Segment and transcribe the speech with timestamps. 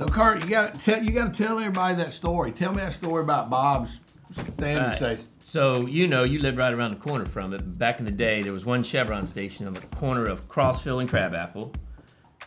[0.00, 2.52] So Kirt, you got to tell you got to tell everybody that story.
[2.52, 4.00] Tell me that story about Bob's
[4.32, 4.96] standing Right.
[4.96, 5.26] station.
[5.40, 7.78] So you know, you live right around the corner from it.
[7.78, 11.08] Back in the day, there was one Chevron station on the corner of Crossville and
[11.10, 11.74] Crabapple,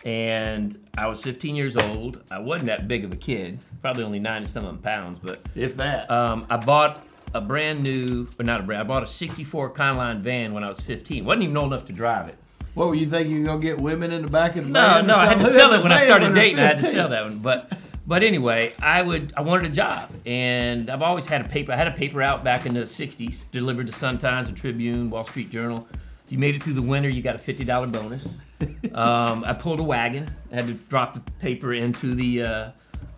[0.04, 2.24] and I was 15 years old.
[2.32, 5.78] I wasn't that big of a kid, probably only nine and some pounds, but If
[5.78, 6.10] that.
[6.10, 8.82] um, I bought a brand new, or not a brand.
[8.82, 11.24] I bought a '64 Econoline van when I was 15.
[11.24, 12.38] wasn't even old enough to drive it.
[12.74, 13.36] What were you thinking?
[13.38, 15.74] You're gonna get women in the back of the No, no, I had to sell
[15.74, 16.60] it when I started dating.
[16.60, 17.72] I had to sell that one, but
[18.08, 21.72] but anyway, I would I wanted a job, and I've always had a paper.
[21.72, 25.10] I had a paper out back in the '60s, delivered to Sun Times, the Tribune,
[25.10, 25.88] Wall Street Journal.
[26.26, 28.38] If you made it through the winter, you got a fifty dollar bonus.
[28.94, 30.28] um, I pulled a wagon.
[30.52, 32.72] I had to drop the paper into the uh,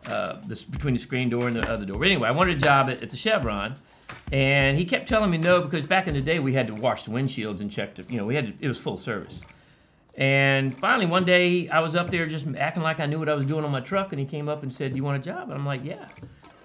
[0.07, 1.97] uh, this between the screen door and the other door.
[1.97, 3.75] But anyway, I wanted a job at, at the Chevron.
[4.31, 7.03] And he kept telling me no because back in the day we had to wash
[7.03, 9.41] the windshields and check the, you know, we had to, it was full service.
[10.17, 13.33] And finally, one day I was up there just acting like I knew what I
[13.35, 15.25] was doing on my truck, and he came up and said, "Do you want a
[15.25, 16.07] job?" And I'm like, "Yeah."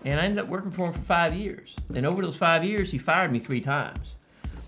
[0.04, 1.76] And I ended up working for him for five years.
[1.94, 4.16] And over those five years, he fired me three times.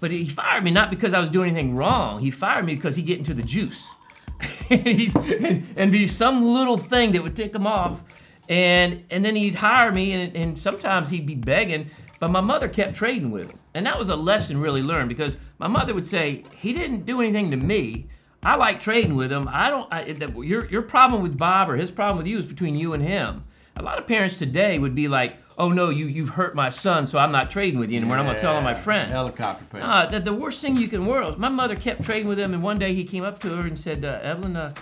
[0.01, 2.19] But he fired me not because I was doing anything wrong.
[2.21, 3.89] He fired me because he get into the juice,
[4.69, 8.03] He'd- and, and be some little thing that would tick him off.
[8.49, 11.89] And and then he'd hire me, and, and sometimes he'd be begging.
[12.23, 15.39] But my mother kept trading with him, and that was a lesson really learned because
[15.59, 18.07] my mother would say he didn't do anything to me.
[18.45, 19.49] I like trading with him.
[19.51, 19.93] I don't.
[19.93, 20.05] I,
[20.41, 23.43] your your problem with Bob or his problem with you is between you and him.
[23.75, 27.09] A lot of parents today would be like, "Oh no, you you've hurt my son,
[27.09, 28.19] so I'm not trading with you anymore.
[28.19, 29.91] I'm gonna tell all my Yeah, friends." Helicopter parent.
[29.91, 32.55] Uh, the, the worst thing you can world is my mother kept trading with him,
[32.55, 34.73] and one day he came up to her and said, uh, "Evelyn, uh,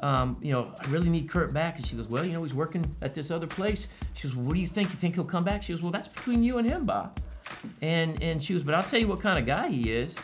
[0.00, 2.54] um, you know, I really need Kirt back." And she goes, "Well, you know, he's
[2.54, 4.90] working at this other place." She goes, "What do you think?
[4.90, 7.18] You think he'll come back?" She goes, "Well, that's between you and him, Bob."
[7.82, 10.16] And and she goes, "But I'll tell you what kind of guy he is."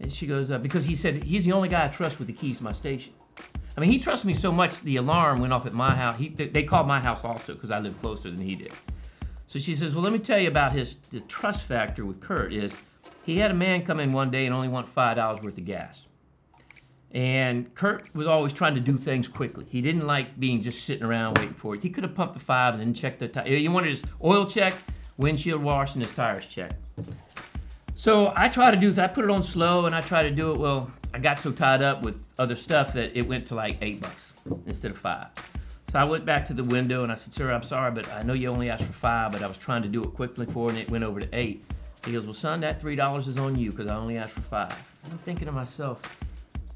[0.00, 2.34] And she goes, uh, "Because he said he's the only guy I trust with the
[2.34, 3.12] keys to my station."
[3.76, 4.80] I mean, he trusts me so much.
[4.80, 6.18] The alarm went off at my house.
[6.18, 8.72] He, they called my house also because I live closer than he did.
[9.46, 12.52] So she says, "Well, let me tell you about his the trust factor with Kirt
[12.52, 12.74] is
[13.24, 15.64] he had a man come in one day and only want five dollars worth of
[15.64, 16.06] gas."
[17.16, 19.64] And Kirt was always trying to do things quickly.
[19.70, 21.82] He didn't like being just sitting around waiting for it.
[21.82, 23.48] He could have pumped the five and then checked the tire.
[23.48, 24.74] You wanted his oil check,
[25.16, 26.74] windshield wash, and his tires checked.
[27.94, 30.52] So I try to do I put it on slow and I try to do
[30.52, 30.58] it.
[30.58, 34.02] Well, I got so tied up with other stuff that it went to like eight
[34.02, 34.34] bucks
[34.66, 35.28] instead of five.
[35.88, 38.24] So I went back to the window and I said, Sir, I'm sorry, but I
[38.24, 40.68] know you only asked for five, but I was trying to do it quickly for
[40.68, 41.64] and it went over to eight.
[42.04, 44.42] He goes, Well, son, that three dollars is on you because I only asked for
[44.42, 44.92] five.
[45.04, 46.02] And I'm thinking to myself,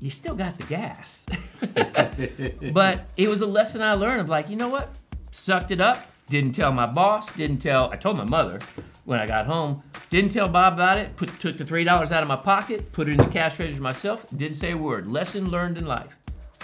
[0.01, 1.27] you still got the gas.
[2.73, 4.99] but it was a lesson I learned of like, you know what?
[5.31, 6.07] Sucked it up.
[6.29, 7.31] Didn't tell my boss.
[7.33, 7.91] Didn't tell.
[7.91, 8.61] I told my mother
[9.05, 9.83] when I got home.
[10.09, 11.17] Didn't tell Bob about it.
[11.17, 12.91] Put, took the three dollars out of my pocket.
[12.93, 14.27] Put it in the cash register myself.
[14.37, 15.07] Didn't say a word.
[15.07, 16.17] Lesson learned in life.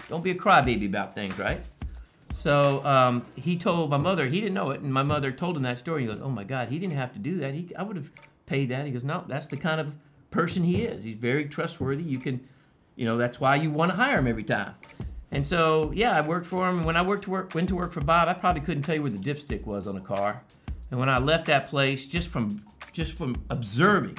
[0.09, 1.67] Don't be a crybaby about things, right?
[2.35, 5.65] So um, he told my mother he didn't know it, and my mother told him
[5.65, 6.03] that story.
[6.03, 7.55] He goes, "Oh my God, he didn't have to do that.
[7.55, 8.11] He, I would have
[8.47, 9.93] paid that." He goes, "No, that's the kind of
[10.31, 11.03] person he is.
[11.03, 12.05] He's very trustworthy.
[12.05, 12.47] You can,
[12.97, 14.75] you know, that's why you want to hire him every time."
[15.33, 16.83] And so, yeah, I worked for him.
[16.83, 19.03] When I worked to work, went to work for Bob, I probably couldn't tell you
[19.03, 20.43] where the dipstick was on a car.
[20.91, 22.63] And when I left that place, just from
[22.93, 24.19] just from observing,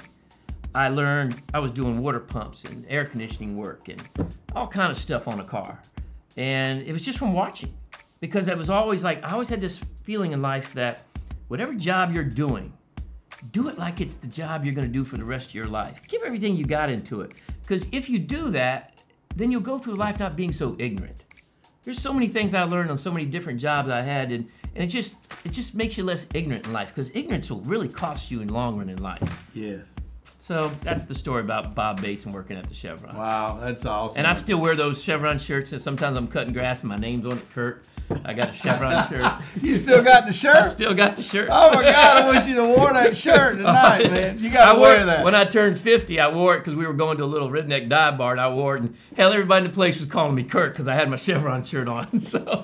[0.76, 4.02] I learned I was doing water pumps and air conditioning work and
[4.56, 5.82] all kind of stuff on a car.
[6.36, 7.74] And it was just from watching,
[8.20, 11.04] because it was always like I always had this feeling in life that
[11.48, 12.72] whatever job you're doing,
[13.52, 15.66] do it like it's the job you're going to do for the rest of your
[15.66, 16.08] life.
[16.08, 17.34] Give everything you got into it.
[17.62, 19.04] Because if you do that,
[19.36, 21.24] then you'll go through life not being so ignorant.
[21.84, 24.84] There's so many things I learned on so many different jobs I had, and, and
[24.84, 25.16] it just
[25.46, 26.94] it just makes you less ignorant in life.
[26.94, 29.22] Because ignorance will really cost you in the long run in life.
[29.54, 29.88] Yes.
[30.40, 33.16] So that's the story about Bob Bates and working at the Chevron.
[33.18, 34.18] Wow, that's awesome.
[34.18, 37.26] And I still wear those Chevron shirts, and sometimes I'm cutting grass and my name's
[37.26, 37.86] on it, Kirt.
[38.24, 39.34] I got a Chevron shirt.
[39.62, 40.72] you still got the I shirt?
[40.72, 41.50] still got the shirt.
[41.52, 41.96] Oh my God!
[42.24, 44.40] I wish you'd have worn that shirt tonight, man.
[44.40, 45.24] You got I to wear that.
[45.26, 47.90] When I turned 50, I wore it because we were going to a little redneck
[47.90, 48.84] dive bar, and I wore it.
[48.84, 51.64] And hell, everybody in the place was calling me Kirt because I had my Chevron
[51.64, 52.08] shirt on.
[52.20, 52.64] So,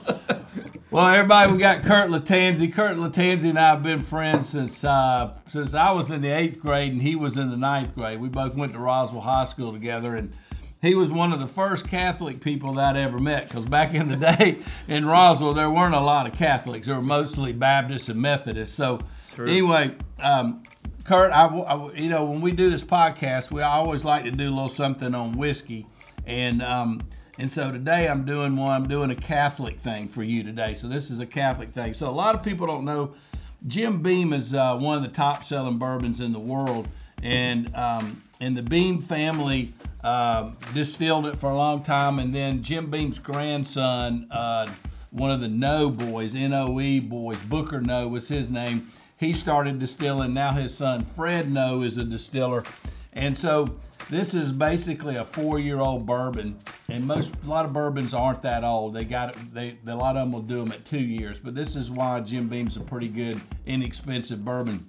[0.92, 2.72] Well, everybody, we got Kirt Lattanze.
[2.72, 6.60] Kirt Lattanze and I have been friends since uh, since I was in the eighth
[6.60, 8.20] grade and he was in the ninth grade.
[8.22, 10.38] We both went to Roswell High School together, and
[10.84, 13.48] he was one of the first Catholic people that I ever met.
[13.48, 17.02] Because back in the day in Roswell, there weren't a lot of Catholics; there were
[17.02, 18.76] mostly Baptists and Methodists.
[18.76, 19.00] So,
[19.40, 20.62] anyway, um,
[21.06, 24.50] Kurt, I, I you know, when we do this podcast, we always like to do
[24.50, 25.88] a little something on whiskey,
[26.28, 27.00] and um,
[27.40, 28.74] and so today I'm doing one.
[28.74, 30.74] I'm doing a Catholic thing for you today.
[30.74, 31.94] So this is a Catholic thing.
[31.94, 33.16] So a lot of people don't know.
[33.66, 36.90] Jim Beam is uh, one of the top selling bourbons in the world,
[37.22, 39.74] and um, and the Beam family
[40.04, 44.28] uh, distilled it for a long time, and then Jim Beam's grandson.
[44.30, 44.68] Uh,
[45.12, 47.38] one of the Noe boys, N-O-E boys.
[47.46, 48.92] Booker Noe was his name.
[49.18, 50.34] He started distilling.
[50.34, 52.64] Now his son Fred Noe is a distiller,
[53.14, 53.80] and so
[54.10, 56.60] this is basically a four-year-old bourbon.
[56.90, 58.94] And most a lot of bourbons aren't that old.
[58.94, 59.36] They got.
[59.54, 61.40] They a lot of them will do them at two years.
[61.40, 64.86] But this is why Jim Beam's a pretty good, inexpensive bourbon.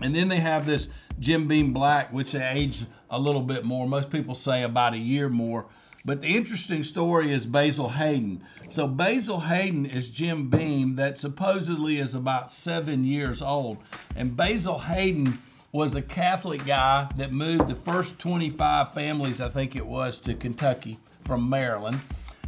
[0.00, 0.88] And then they have this
[1.18, 3.86] Jim Beam Black, which they age a little bit more.
[3.86, 5.66] Most people say about a year more.
[6.04, 8.42] But the interesting story is Basil Hayden.
[8.70, 13.78] So Basil Hayden is Jim Beam that supposedly is about seven years old.
[14.16, 15.38] And Basil Hayden
[15.70, 20.34] was a Catholic guy that moved the first 25 families, I think it was, to
[20.34, 22.00] Kentucky from Maryland.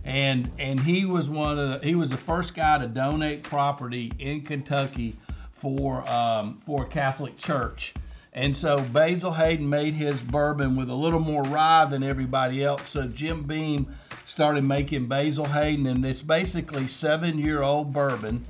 [0.04, 4.12] And and he was one of the, he was the first guy to donate property
[4.18, 5.16] in Kentucky
[5.52, 7.94] for um, for a Catholic church.
[8.34, 12.90] And so Basil Hayden made his bourbon with a little more rye than everybody else.
[12.90, 13.94] So Jim Beam
[14.24, 18.42] started making Basil Hayden, and it's basically seven-year-old bourbon.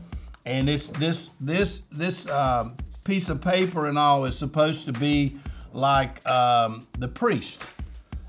[0.47, 5.37] And it's this this this um, piece of paper and all is supposed to be
[5.73, 7.63] like um, the priest.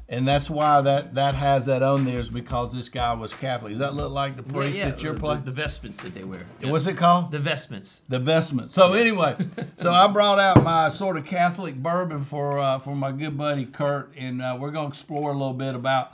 [0.07, 3.71] And that's why that, that has that on there is because this guy was Catholic.
[3.71, 5.39] Does that look like the priest yeah, that you're the, playing?
[5.39, 6.45] The, the vestments that they wear.
[6.61, 7.31] What's it called?
[7.31, 8.01] The vestments.
[8.07, 8.69] The vestment.
[8.69, 9.35] So anyway,
[9.77, 13.65] so I brought out my sort of Catholic bourbon for uh, for my good buddy
[13.65, 16.11] Kirt, and uh, we're gonna explore a little bit about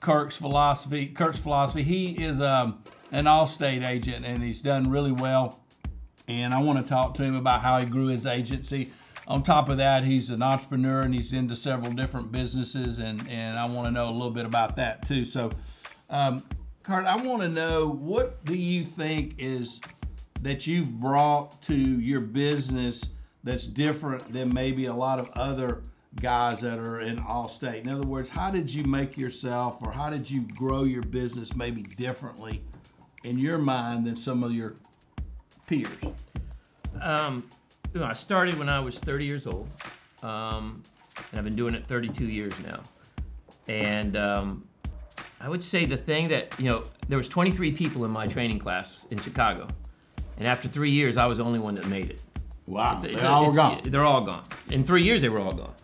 [0.00, 1.06] Kirk's philosophy.
[1.06, 1.84] Kirt's philosophy.
[1.84, 2.82] He is um,
[3.12, 5.60] an Allstate agent, and he's done really well.
[6.26, 8.92] And I want to talk to him about how he grew his agency.
[9.28, 13.58] On top of that, he's an entrepreneur and he's into several different businesses, and and
[13.58, 15.24] I want to know a little bit about that too.
[15.24, 15.50] So.
[16.10, 16.42] Um,
[16.88, 19.78] Kirt, I want to know what do you think is
[20.40, 23.04] that you've brought to your business
[23.44, 25.82] that's different than maybe a lot of other
[26.22, 27.82] guys that are in Allstate?
[27.82, 31.54] In other words, how did you make yourself or how did you grow your business
[31.54, 32.62] maybe differently
[33.24, 34.74] in your mind than some of your
[35.66, 35.90] peers?
[37.02, 37.44] Um,
[37.98, 39.68] you know, I started when I was 30 years old,
[40.22, 40.84] um,
[41.32, 42.80] and I've been doing it 32 years now.
[43.66, 44.68] And um,
[45.40, 48.60] I would say the thing that you know, there was 23 people in my training
[48.60, 49.66] class in Chicago,
[50.36, 52.22] and after three years, I was the only one that made it.
[52.66, 53.80] Wow, It's- they're it's all it's- gone.
[53.90, 54.44] They're all gone.
[54.70, 55.74] In three years, they were all gone.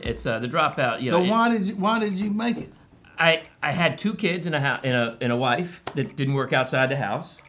[0.00, 1.02] It's uh, the dropout.
[1.02, 2.72] You So know, it- why did you, why did you make it?
[3.18, 6.54] I I had two kids and a and a and a wife that didn't work
[6.54, 7.42] outside the house,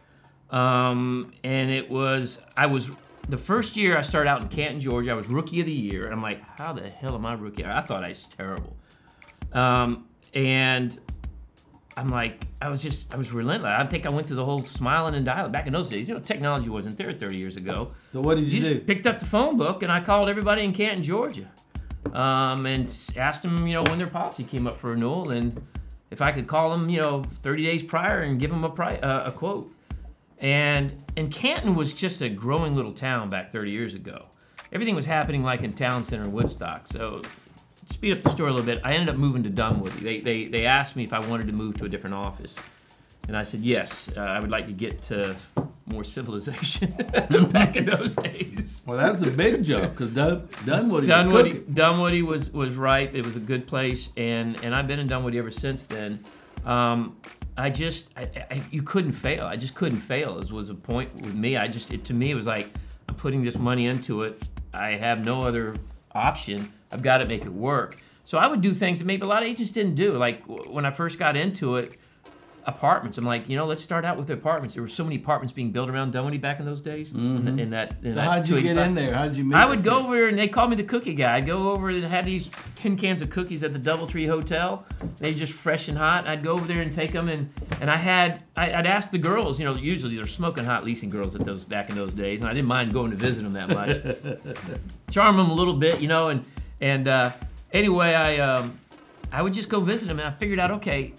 [0.50, 2.90] um, and it was I was
[3.28, 5.10] the first year I started out in Canton, Georgia.
[5.10, 7.64] I was rookie of the year, and I'm like, how the hell am I rookie?
[7.64, 8.76] I thought I was terrible,
[9.52, 10.98] um, and
[11.96, 13.72] I'm like, I was just I was relentless.
[13.78, 15.52] I think I went through the whole smiling and dialing.
[15.52, 17.90] Back in those days, you know, technology wasn't there 30 years ago.
[18.12, 18.74] So what did you, You do?
[18.74, 21.48] just picked up the phone book and I called everybody in Canton, Georgia,
[22.12, 25.62] um, and asked them, you know, when their policy came up for renewal and
[26.10, 28.98] if I could call them, you know, 30 days prior and give them a pri-
[28.98, 29.72] uh, a quote.
[30.44, 34.28] And and Canton was just a growing little town back 30 years ago.
[34.72, 36.86] Everything was happening like in Town Center, Woodstock.
[36.86, 37.22] So
[37.88, 40.00] speed up the story a little bit, I ended up moving to Dunwoody.
[40.00, 42.56] They, they, they asked me if I wanted to move to a different office.
[43.26, 45.34] And I said, yes, uh, I would like to get to
[45.86, 46.90] more civilization
[47.50, 48.82] back in those days.
[48.84, 51.72] Well, that was a big jump because Dun- Dunwoody was Dunwoody, cooking.
[51.72, 53.14] Dunwoody was, was right.
[53.14, 56.20] It was a good place, and, and I've been in Dunwoody ever since then.
[56.66, 57.16] Um,
[57.56, 59.46] I just, I, I, you couldn't fail.
[59.46, 60.38] I just couldn't fail.
[60.38, 61.56] It was a point with me.
[61.56, 62.68] I just, it, to me, it was like,
[63.08, 64.42] I'm putting this money into it.
[64.72, 65.74] I have no other
[66.12, 66.72] option.
[66.90, 67.98] I've got to make it work.
[68.24, 70.14] So I would do things that maybe a lot of agents didn't do.
[70.14, 71.96] Like when I first got into it,
[72.66, 73.18] apartments.
[73.18, 74.74] I'm like, you know, let's start out with the apartments.
[74.74, 77.12] There were so many apartments being built around Dunwoody back in those days.
[77.12, 79.14] In, in that, in So that how'd you get in there?
[79.14, 79.56] How'd you meet?
[79.56, 80.12] I would go people?
[80.12, 81.36] over and they called me the cookie guy.
[81.36, 84.84] I'd go over and have these tin cans of cookies at the DoubleTree Hotel.
[85.18, 86.26] They just fresh and hot.
[86.26, 89.18] I'd go over there and take them and and I had I, I'd ask the
[89.18, 89.58] girls.
[89.58, 92.48] You know, usually they're smoking hot leasing girls at those back in those days, and
[92.48, 93.90] I didn't mind going to visit them that much.
[95.10, 96.44] Charm them a little bit, you know, and
[96.80, 97.32] and uh,
[97.72, 98.78] anyway, I um,
[99.32, 101.14] I would just go visit them, and I figured out okay.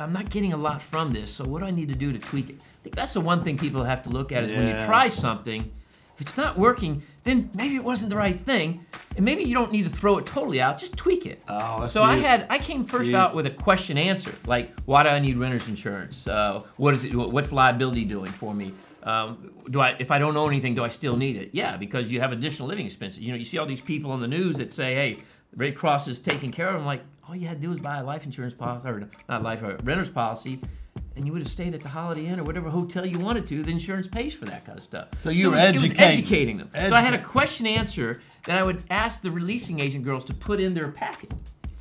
[0.00, 2.18] I'm not getting a lot from this, so what do I need to do to
[2.18, 2.56] tweak it?
[2.56, 5.08] I think that's the one thing people have to look at is when you try
[5.08, 5.70] something,
[6.14, 8.84] if it's not working, then maybe it wasn't the right thing,
[9.16, 10.78] and maybe you don't need to throw it totally out.
[10.78, 11.42] Just tweak it.
[11.48, 13.20] Oh, that's so I had I came first Beautiful.
[13.28, 16.26] out with a question answer like why do I need renter's insurance?
[16.26, 17.14] Uh, what is it?
[17.14, 18.72] What's liability doing for me?
[19.02, 21.50] Um, do I if I don't own anything, do I still need it?
[21.52, 23.20] Yeah, because you have additional living expenses.
[23.20, 25.18] You know, you see all these people on the news that say, "Hey,
[25.56, 27.98] Red Cross is taking care of them." Like, all you had to do was buy
[27.98, 30.60] a life insurance policy, or not life, a renter's policy,
[31.16, 33.62] and you would have stayed at the Holiday Inn or whatever hotel you wanted to.
[33.62, 35.08] The insurance pays for that kind of stuff.
[35.20, 36.70] So you it were was, it was educating- educating them.
[36.88, 40.34] So I had a question answer that I would ask the releasing agent girls to
[40.34, 41.32] put in their packet.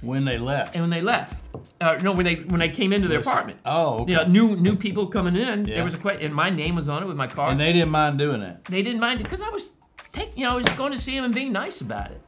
[0.02, 0.76] when they left.
[0.76, 1.38] and when they left,
[1.82, 3.60] uh, no, when they when they came into their apartment.
[3.66, 4.12] Oh, okay.
[4.12, 5.66] You know, new new people coming in.
[5.66, 5.76] Yeah.
[5.76, 7.52] There was a question, and my name was on it with my card.
[7.52, 8.64] And they didn't mind doing that.
[8.66, 9.72] they didn't mind it because I was
[10.14, 12.22] taking, you know, I was going to see them and being nice about it.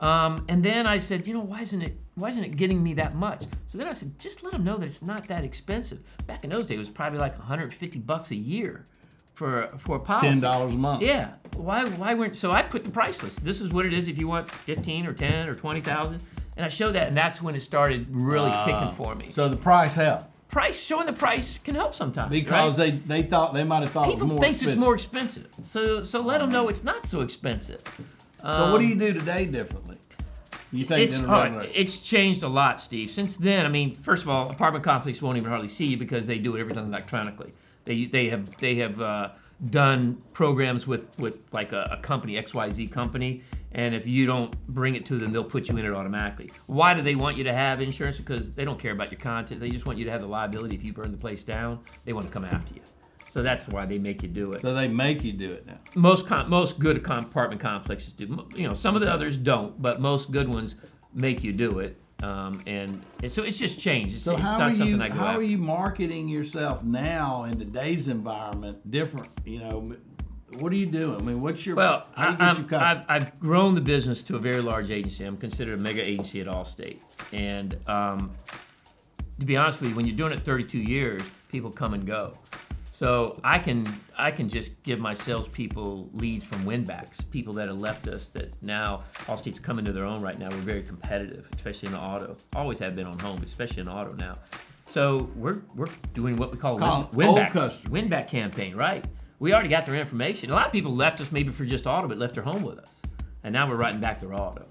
[0.00, 2.94] Um, and then I said, you know, why isn't it why isn't it getting me
[2.94, 3.44] that much?
[3.66, 6.00] So then I said, just let them know that it's not that expensive.
[6.26, 8.84] Back in those days, it was probably like 150 bucks a year
[9.34, 10.28] for for a policy.
[10.28, 11.02] Ten dollars a month.
[11.02, 11.32] Yeah.
[11.56, 13.44] Why why weren't so I put the price list.
[13.44, 16.22] This is what it is if you want 15 or 10 or 20,000.
[16.56, 19.30] And I showed that and that's when it started really kicking for me.
[19.30, 22.30] So the price helped price showing the price can help sometimes.
[22.30, 23.06] because right?
[23.06, 24.78] they they thought they might have thought it people was more think expensive.
[24.78, 25.48] it's more expensive.
[25.64, 27.82] So so let them know it's not so expensive.
[28.42, 29.89] So what do you do today differently?
[30.72, 31.52] You think It's than hard.
[31.54, 33.10] regular- It's changed a lot, Steve.
[33.10, 36.26] Since then, I mean, first of all, apartment complexes won't even hardly see you because
[36.26, 37.52] they do everything electronically.
[37.84, 39.30] They they have they have uh,
[39.70, 44.26] done programs with with like a, a company X Y Z company, and if you
[44.26, 46.52] don't bring it to them, they'll put you in it automatically.
[46.66, 48.18] Why do they want you to have insurance?
[48.18, 49.60] Because they don't care about your contents.
[49.60, 51.80] They just want you to have the liability if you burn the place down.
[52.04, 52.80] They want to come after you.
[53.30, 55.78] So that's why they make you do it So they make you do it now.
[55.94, 58.44] most com- most good apartment complexes do.
[58.56, 60.74] You know, some of the others don't, but most good ones
[61.14, 61.96] make you do it.
[62.24, 64.16] Um, and, and so it's just changed.
[64.16, 65.38] It's, So it's not something you I go how after.
[65.38, 69.28] are you marketing yourself now in today's environment different?
[69.44, 69.94] You know,
[70.58, 71.20] what are you doing?
[71.20, 72.24] I mean, what's your Well, you
[72.72, 75.22] I've, I've grown the business to a very large agency.
[75.24, 76.98] I'm considered a mega agency at Allstate.
[77.32, 78.32] And um,
[79.38, 82.34] to be honest with you, when you're doing it 32 years, people come and go.
[83.00, 87.78] So I can I can just give my salespeople leads from winbacks, people that have
[87.78, 90.50] left us that now Allstate's come into their own right now.
[90.50, 92.36] We're very competitive, especially in the auto.
[92.54, 94.34] Always have been on home, especially in auto now.
[94.86, 97.90] So we're we're doing what we call a Call win, winback customers.
[97.90, 99.02] winback campaign, right?
[99.38, 100.50] We already got their information.
[100.50, 102.78] A lot of people left us maybe for just auto, but left their home with
[102.78, 103.00] us,
[103.44, 104.66] and now we're writing back their auto.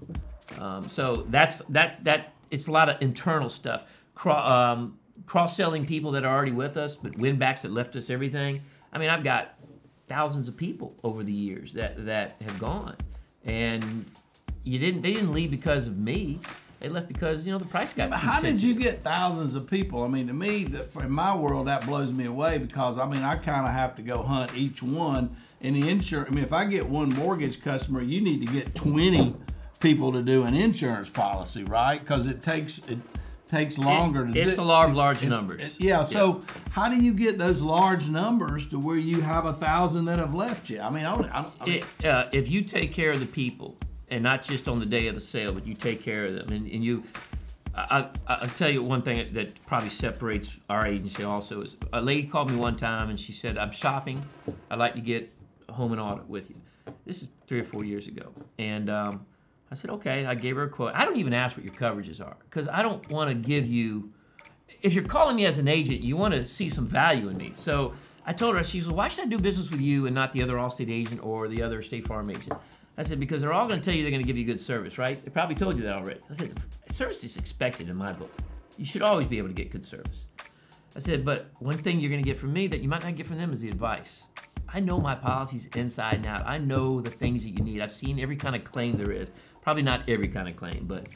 [0.59, 3.91] Um, so that's that that it's a lot of internal stuff.
[4.13, 8.09] Cro- um, cross selling people that are already with us, but winbacks that left us
[8.09, 8.61] everything.
[8.91, 9.55] I mean, I've got
[10.07, 12.95] thousands of people over the years that that have gone,
[13.45, 14.05] and
[14.63, 16.39] you didn't they didn't leave because of me.
[16.79, 18.09] They left because you know the price got.
[18.09, 20.03] But too how did you get thousands of people?
[20.03, 23.23] I mean, to me, that in my world, that blows me away because I mean,
[23.23, 25.35] I kind of have to go hunt each one.
[25.61, 28.75] And the insurance, I mean, if I get one mortgage customer, you need to get
[28.75, 29.35] twenty
[29.81, 31.99] people to do an insurance policy, right?
[31.99, 32.97] Because it takes it
[33.49, 34.61] takes longer to it's do.
[34.61, 35.63] law of large It's- numbers.
[35.63, 36.03] it- yeah.
[36.03, 40.19] So how do you get those large numbers to where you have a thousand that
[40.19, 40.79] have left you?
[40.79, 41.29] I mean, I don't.
[41.29, 43.75] I don't I mean, it, uh, if you take care of the people
[44.09, 46.49] and not just on the day of the sale, but you take care of them
[46.49, 47.03] and, and you,
[47.75, 52.01] I, I, I'll tell you one thing that, probably separates our agency also is a
[52.01, 54.21] lady called me one time and she said, I'm shopping.
[54.71, 55.31] I'd like to get
[55.67, 56.55] a home and audit with you.
[57.05, 58.31] This is three or four years ago.
[58.57, 59.25] And um,
[59.71, 60.25] I said, okay.
[60.25, 60.93] I gave her a quote.
[60.95, 64.11] I don't even ask what your coverages are because I don't want to give you
[64.81, 67.51] if you're calling me as an agent, you want to see some value in me.
[67.55, 67.93] So
[68.25, 70.41] I told her, she said, why should I do business with you and not the
[70.41, 72.53] other Allstate agent or the other State Farm agent?
[72.97, 74.59] I said, because they're all going to tell you they're going to give you good
[74.59, 75.23] service, right?
[75.23, 76.19] They probably told you that already.
[76.29, 76.59] I said,
[76.89, 78.31] service is expected in my book.
[78.77, 80.27] You should always be able to get good service.
[80.95, 83.15] I said, but one thing you're going to get from me that you might not
[83.15, 84.27] get from them is the advice.
[84.71, 86.45] I know my policies inside and out.
[86.45, 87.81] I know the things that you need.
[87.81, 89.31] I've seen every kind of claim there is.
[89.69, 91.09] Probably not every kind of claim, but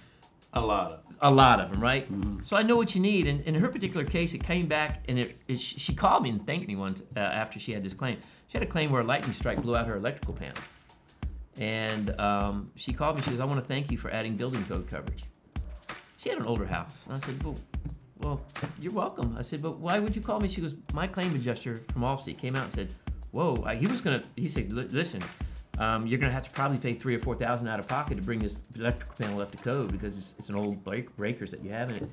[0.54, 1.00] a lot of.
[1.22, 2.08] a lot of them, right?
[2.44, 3.26] So I know what you need.
[3.26, 6.46] And in her particular case, it came back and it, it she called me and
[6.46, 8.16] thanked me once uh, after she had this claim.
[8.50, 10.62] She had a claim where a lightning strike blew out her electrical panel,
[11.60, 13.24] and um, she called me.
[13.24, 15.24] She goes, "I want to thank you for adding building code coverage."
[16.18, 17.58] She had an older house, and I said, "Well,
[18.20, 18.40] well,
[18.80, 21.78] you're welcome." I said, "But why would you call me?" She goes, "My claim adjuster
[21.92, 22.94] from Allstate came out and said."
[23.32, 23.64] Whoa!
[23.66, 24.22] I, he was gonna.
[24.36, 25.24] He said, "Listen,
[25.80, 28.24] um, you're gonna have to probably pay three or four thousand out of pocket to
[28.24, 31.64] bring this electrical panel up to code because it's, it's an old break, breakers that
[31.64, 32.10] you have in it.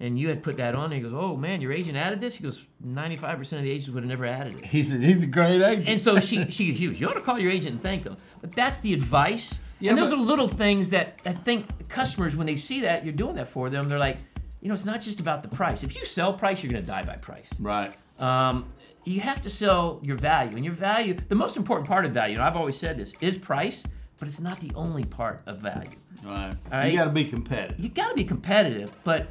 [0.00, 0.86] And you had put that on.
[0.86, 3.70] And he goes, "Oh man, your agent added this." He goes, "95 percent of the
[3.70, 5.88] agents would have never added it." He's a, he's a great agent.
[5.88, 8.16] And so she she he goes, "You ought to call your agent and thank them."
[8.40, 9.60] But that's the advice.
[9.78, 13.04] Yeah, and those but- are little things that I think customers, when they see that
[13.04, 14.18] you're doing that for them, they're like,
[14.60, 15.82] you know, it's not just about the price.
[15.82, 17.92] If you sell price, you're gonna die by price right.
[18.20, 18.72] um,
[19.04, 20.56] you have to sell your value.
[20.56, 23.36] And your value, the most important part of value, and I've always said this, is
[23.36, 23.82] price,
[24.18, 25.90] but it's not the only part of value.
[26.24, 26.54] Right.
[26.70, 26.92] All right.
[26.92, 27.80] You got to be competitive.
[27.80, 29.28] You got to be competitive, but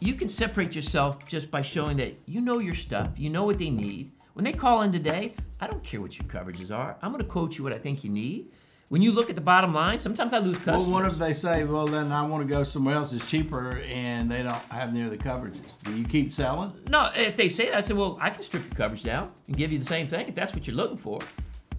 [0.00, 3.58] you can separate yourself just by showing that you know your stuff, you know what
[3.58, 4.12] they need.
[4.32, 6.96] When they call in today, I don't care what your coverages are.
[7.02, 8.50] I'm going to quote you what I think you need.
[8.90, 10.82] When you look at the bottom line, sometimes I lose customers.
[10.82, 13.78] Well, what if they say, well, then I want to go somewhere else that's cheaper
[13.78, 15.60] and they don't have near the coverages?
[15.84, 16.72] Do you keep selling?
[16.90, 19.56] No, if they say that, I say, well, I can strip your coverage down and
[19.56, 21.20] give you the same thing if that's what you're looking for,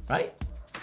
[0.10, 0.34] right?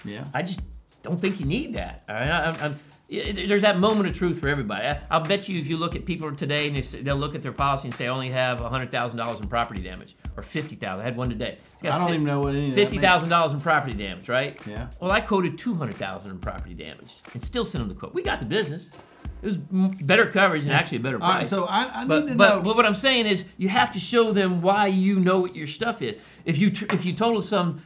[0.05, 0.25] Yeah.
[0.33, 0.62] I just
[1.02, 2.05] don't think you need that.
[2.09, 2.79] All right, I, I'm, I'm,
[3.12, 4.97] there's that moment of truth for everybody.
[5.11, 7.88] I'll bet you if you look at people today and they'll look at their policy
[7.88, 11.00] and say I only have hundred thousand dollars in property damage or 50,000.
[11.00, 11.59] I had one today.
[11.83, 14.59] I don't fif- even know what any of Fifty thousand dollars in property damage, right?
[14.66, 14.88] Yeah.
[15.00, 18.14] Well, I quoted two hundred thousand in property damage and still sent them the quote.
[18.14, 18.90] We got the business.
[19.42, 21.50] It was better coverage and actually a better All right, price.
[21.50, 22.62] so I, I need But, to but, know.
[22.62, 25.66] but what I'm saying is you have to show them why you know what your
[25.66, 26.21] stuff is.
[26.45, 27.83] If you tr- if you total some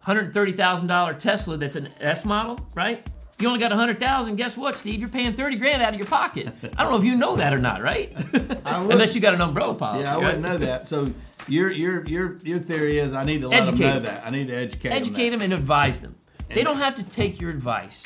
[0.00, 3.06] hundred thirty thousand dollar Tesla that's an S model, right?
[3.40, 4.36] You only got a hundred thousand.
[4.36, 5.00] Guess what, Steve?
[5.00, 6.48] You're paying thirty grand out of your pocket.
[6.76, 8.12] I don't know if you know that or not, right?
[8.64, 10.04] Unless you got an umbrella policy.
[10.04, 10.24] yeah, I right?
[10.24, 10.88] wouldn't know that.
[10.88, 11.10] So
[11.48, 14.02] your your your your theory is I need to let Educate them know them.
[14.14, 14.26] that.
[14.26, 14.98] I need to educate, them.
[14.98, 15.38] Educate them.
[15.38, 16.14] them and advise them.
[16.52, 18.02] They don't have to take your advice,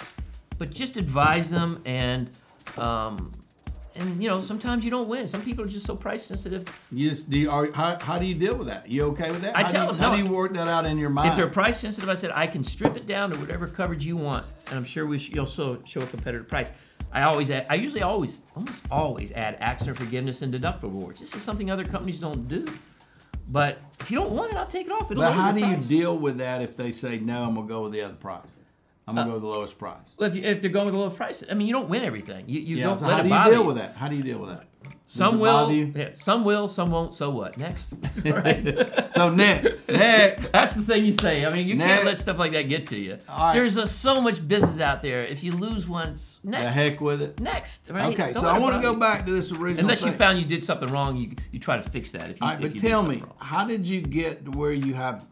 [0.59, 2.31] but just advise them and.
[2.79, 3.31] Um,
[3.97, 5.29] and you know, sometimes you don't win.
[5.29, 6.67] Some people are just so price sensitive.
[6.91, 7.39] You just do.
[7.39, 8.89] You, are, how, how do you deal with that?
[8.89, 9.57] You okay with that?
[9.57, 10.17] I how tell do you, them, How no.
[10.17, 11.31] do you work that out in your mind?
[11.31, 14.17] If they're price sensitive, I said I can strip it down to whatever coverage you
[14.17, 16.73] want, and I'm sure we should, you'll show, show a competitive price.
[17.13, 21.21] I always add, I usually always, almost always add accident forgiveness and deductible rewards.
[21.21, 22.67] This is something other companies don't do.
[23.49, 25.11] But if you don't want it, I'll take it off.
[25.11, 27.45] It'll but how do you deal with that if they say no?
[27.45, 28.43] I'm gonna go with the other price.
[29.07, 29.97] I'm Uh, gonna go with the lowest price.
[30.19, 32.05] Well, if, you, if they're going with the lowest price, I mean, you don't win
[32.05, 32.45] everything.
[32.49, 32.85] You, you Yeah.
[32.85, 33.67] don't So let how it do you deal you.
[33.67, 33.97] with that?
[33.97, 34.65] How do you deal with that?
[34.83, 37.13] Does Some will, yeah, some will, some won't.
[37.15, 37.57] So what?
[37.59, 37.95] Next,
[38.25, 39.13] right?
[39.15, 40.51] So next, next.
[40.53, 41.45] That's the thing you say.
[41.45, 43.19] I mean, you can't let stuff like that get to you.
[43.29, 43.53] Right.
[43.55, 45.19] There's uh so much business out there.
[45.21, 47.39] If you lose once, The heck with it.
[47.41, 48.13] next, right?
[48.15, 49.81] Okay, Don't so I want to go back to this original.
[49.85, 52.31] Unless you found you did something wrong, you you try to fix that.
[52.31, 53.33] If you, All right, if but tell me, wrong.
[53.39, 55.25] how did you get to where you have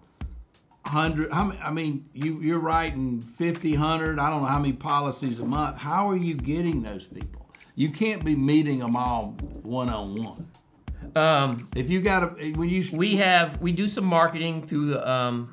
[0.85, 1.33] hundred?
[1.33, 1.61] How many?
[1.61, 5.79] I mean, you you're writing 50, 100, I don't know how many policies a month.
[5.79, 7.49] How are you getting those people?
[7.75, 10.49] You can't be meeting them all one on one.
[11.17, 15.11] Um, If you got a when you we have we do some marketing through the
[15.11, 15.53] um,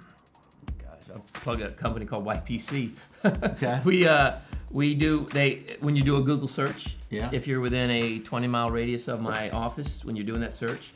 [0.77, 2.91] gosh, I'll plug a company called YPC.
[3.25, 3.81] Okay.
[3.85, 4.37] we uh
[4.71, 6.97] we do they when you do a Google search.
[7.09, 7.29] Yeah.
[7.31, 10.93] If you're within a 20 mile radius of my office, when you're doing that search,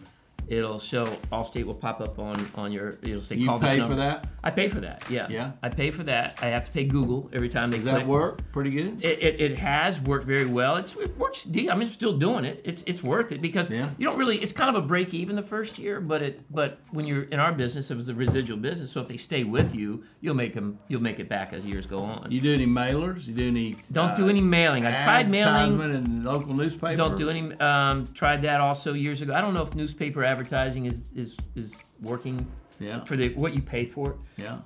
[0.48, 2.90] it'll show Allstate will pop up on on your.
[3.02, 3.96] It'll say you call this pay number.
[3.96, 5.04] for that, I pay for that.
[5.10, 5.28] Yeah.
[5.30, 5.52] Yeah.
[5.62, 6.39] I pay for that.
[6.41, 8.04] I have to pay Google every time they does click.
[8.04, 9.04] that work pretty good?
[9.04, 10.76] It, it, it has worked very well.
[10.78, 11.44] It's, it works.
[11.44, 12.62] de- I mean, still doing it.
[12.63, 13.89] It's it's worth it because Yeah.
[13.98, 14.38] you don't really.
[14.38, 17.39] It's kind of a break even the first year, but it but when you're in
[17.39, 18.91] our business, it was a residual business.
[18.91, 20.80] So if they stay with you, you'll make them.
[20.88, 22.32] You'll make it back as years go on.
[22.32, 23.28] You do any mailers?
[23.28, 23.76] You do any?
[23.91, 24.86] don't uh, do any mailing.
[24.86, 25.80] I tried mailing.
[25.82, 26.96] in local newspaper.
[26.96, 27.54] Don't do any.
[27.60, 29.34] Um, tried that also years ago.
[29.34, 32.38] I don't know if newspaper advertising is is is working
[32.80, 34.17] Yeah, for the what you pay for it.
[34.38, 34.58] yeah.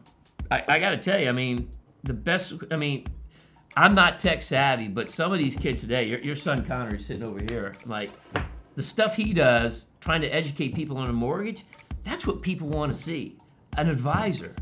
[0.49, 1.69] I, I got to tell you, I mean,
[2.03, 2.53] the best.
[2.71, 3.06] I mean,
[3.75, 7.06] I'm not tech savvy, but some of these kids today, your, your son Connor is
[7.06, 8.12] sitting over here, like
[8.75, 11.65] the stuff he does, trying to educate people on a mortgage.
[12.06, 13.38] That's what people want to see.
[13.77, 14.56] An advisor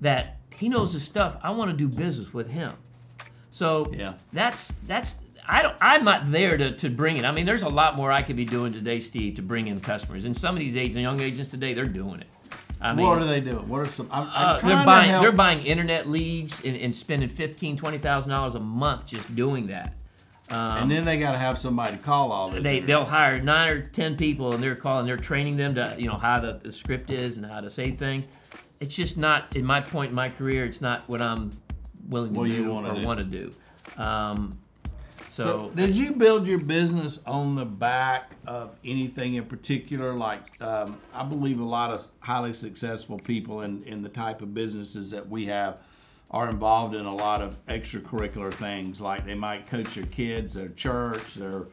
[0.00, 1.36] that he knows his stuff.
[1.42, 2.72] I want to do business with him.
[3.50, 4.14] So Yeah.
[4.32, 5.16] that's that's.
[5.48, 5.76] I don't.
[5.80, 7.24] I'm not there to, to bring it.
[7.24, 9.80] I mean, there's a lot more I could be doing today, Steve, to bring in
[9.80, 10.24] customers.
[10.24, 12.26] And some of these agents, young agents today, they're doing it.
[12.80, 13.66] I mean, what are they doing?
[13.68, 14.08] What are some?
[14.12, 17.98] I'm, I'm uh, they're to buying they're buying internet leads and, and spending fifteen twenty
[17.98, 19.94] thousand dollars a month just doing that.
[20.48, 22.62] Um, and then they got to have somebody call all this.
[22.62, 26.06] they they'll hire nine or ten people and they're calling they're training them to you
[26.06, 28.28] know how the, the script is and how to say things.
[28.78, 30.64] It's just not in my point in my career.
[30.66, 31.50] It's not what I'm
[32.08, 33.06] willing to What do or do.
[33.06, 33.50] want to do.
[33.96, 34.56] Um,
[35.36, 40.14] So, so, did you build your business on the back of anything in particular?
[40.14, 44.54] Like, um, I believe a lot of highly successful people in, in the type of
[44.54, 45.86] businesses that we have
[46.30, 48.98] are involved in a lot of extracurricular things.
[48.98, 51.66] Like they might coach their kids, their church, their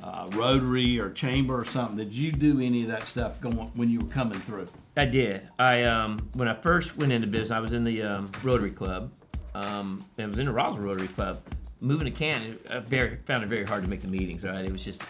[0.00, 1.96] uh, Rotary or chamber or something.
[1.96, 4.68] Did you do any of that stuff going when you were coming through?
[4.96, 5.48] I did.
[5.58, 9.10] I um, when I first went into business, I was in the um, Rotary Club.
[9.56, 11.40] Um, I was in the Roswell Rotary Club.
[11.80, 14.44] Moving to Canton, I very found it very hard to make the meetings.
[14.44, 15.02] Right, it was just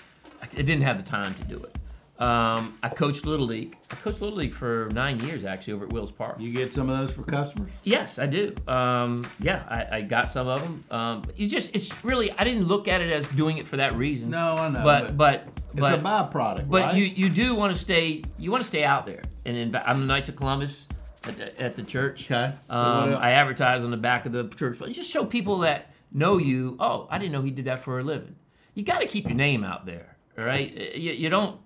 [0.43, 1.75] I I didn't have the time to do it.
[2.23, 3.77] Um, I coached Little League.
[3.93, 6.41] I coached Little League for nine years actually over at Wills Park.
[6.41, 7.71] You get some of those for customers?
[7.85, 8.53] Yes, I do.
[8.67, 10.85] Um, yeah, I, I got some of them.
[10.91, 13.95] Um, it's just it's really I didn't look at it as doing it for that
[13.95, 14.31] reason.
[14.31, 16.95] No, I know, But but It's but a byproduct, but right?
[16.97, 19.23] you you do want to stay you want to stay out there.
[19.47, 20.89] And in, I'm the Knights of Columbus
[21.25, 22.31] at the, at the church.
[22.31, 22.53] Okay.
[22.69, 23.15] So Um?
[23.15, 26.77] I advertise on the back of the church, but just show people that know you.
[26.81, 28.35] Oh, I didn't know he did that for a living.
[28.75, 30.73] You got to keep your name out there, all right?
[30.95, 31.61] You, you don't.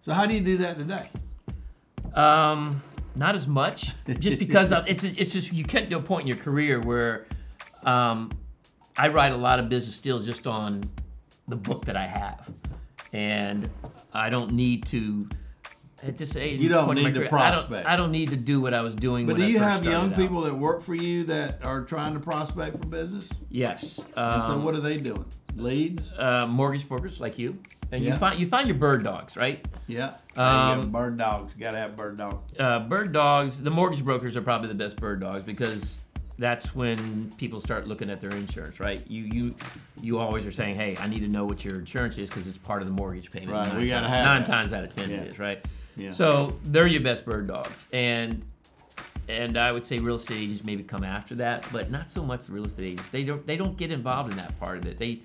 [0.00, 1.08] so how do you do that today?
[2.14, 2.82] Um,
[3.14, 6.28] not as much, just because of, it's it's just you get to a point in
[6.28, 7.26] your career where
[7.84, 8.30] um,
[8.96, 10.82] I write a lot of business still just on
[11.48, 12.50] the book that I have,
[13.12, 13.70] and
[14.12, 15.28] I don't need to
[16.02, 17.86] at this age, You don't need to career, I don't- prospect.
[17.88, 19.26] I don't, need to do what I was doing.
[19.26, 20.16] But do you have young out.
[20.16, 23.28] people that work for you that are trying to prospect for business?
[23.50, 23.98] Yes.
[24.16, 25.24] And so Um, what are they doing?
[25.56, 26.12] Leads?
[26.18, 27.58] uh, mortgage brokers like you,
[27.90, 28.12] and Yeah.
[28.12, 29.66] you find you find your bird dogs, right?
[29.86, 30.14] Yeah.
[30.36, 30.46] Um,
[30.80, 31.54] Um, bird dogs.
[31.54, 32.52] Got to have bird dogs.
[32.58, 35.98] uh, bird dogs, the mortgage brokers are probably the best bird dogs because
[36.38, 39.02] that's when people start looking at their insurance, right?
[39.08, 39.54] You you
[40.02, 42.58] you always are saying, hey, I need to know what your insurance is because it's
[42.58, 43.52] part of the mortgage payment.
[43.52, 44.46] Right, Nine we gotta times- have nine that.
[44.50, 45.16] times out of ten Yeah.
[45.16, 45.66] it is, right?
[45.96, 46.10] Yeah.
[46.10, 48.42] So they're your best bird dogs, and
[49.28, 52.44] and I would say real estate agents maybe come after that, but not so much
[52.44, 53.08] the real estate agents.
[53.10, 54.98] They don't they don't get involved in that part of it.
[54.98, 55.20] They,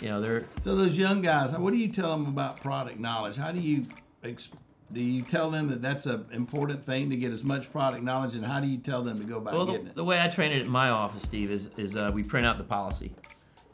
[0.00, 3.36] you know, they're So those young guys, what do you tell them about product knowledge?
[3.36, 3.86] How do you
[4.22, 4.50] ex-
[4.92, 8.34] do you tell them that that's an important thing to get as much product knowledge,
[8.34, 9.96] and how do you tell them to go about Well, getting the, it?
[9.96, 12.58] the way I train it at my office, Steve, is is uh, we print out
[12.58, 13.12] the policy,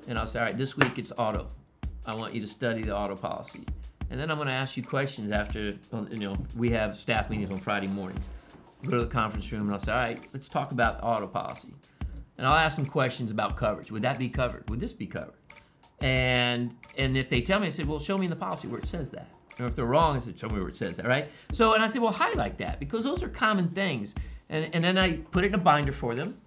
[0.08, 1.48] and I'll say, all right, this week it's auto.
[2.06, 3.60] I want you to study the auto policy,
[4.10, 5.74] and then I'm going to ask you questions after.
[6.10, 8.28] You know, we have staff meetings on Friday mornings.
[8.84, 11.26] Go to the conference room, and I'll say, all right, let's talk about the auto
[11.26, 11.74] policy,
[12.36, 13.90] and I'll ask them questions about coverage.
[13.90, 14.68] Would that be covered?
[14.70, 15.34] Would this be covered?
[16.00, 18.78] And and if they tell me, I said, well, show me in the policy where
[18.78, 19.28] it says that.
[19.58, 21.28] Or if they're wrong, I said, show me where it says that, right?
[21.52, 24.14] So and I said, well, highlight that because those are common things.
[24.48, 26.40] And and then I put it in a binder for them,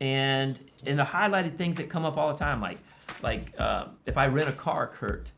[0.00, 2.78] and and the highlighted things that come up all the time, like
[3.22, 5.30] like uh, if I rent a car, Kirt,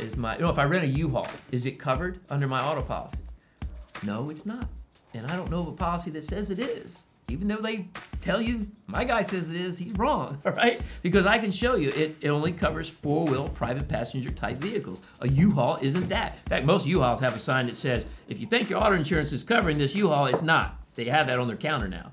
[0.00, 2.82] is my you know if I rent a U-Haul, is it covered under my auto
[2.82, 3.24] policy?
[4.02, 4.68] No, it's not,
[5.14, 7.02] and I don't know of a policy that says it is.
[7.28, 7.86] Even though they
[8.20, 10.80] tell you my guy says it is, he's wrong, all right?
[11.02, 15.02] Because I can show you it, it only covers four-wheel private passenger type vehicles.
[15.20, 16.38] A U-Haul isn't that.
[16.44, 19.32] In fact, most U-Hauls have a sign that says, if you think your auto insurance
[19.32, 20.76] is covering this U-Haul, it's not.
[20.94, 22.10] They have that on their counter now.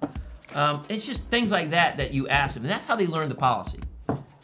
[0.53, 3.27] Um, it's just things like that that you ask them, and that's how they learn
[3.29, 3.79] the policy.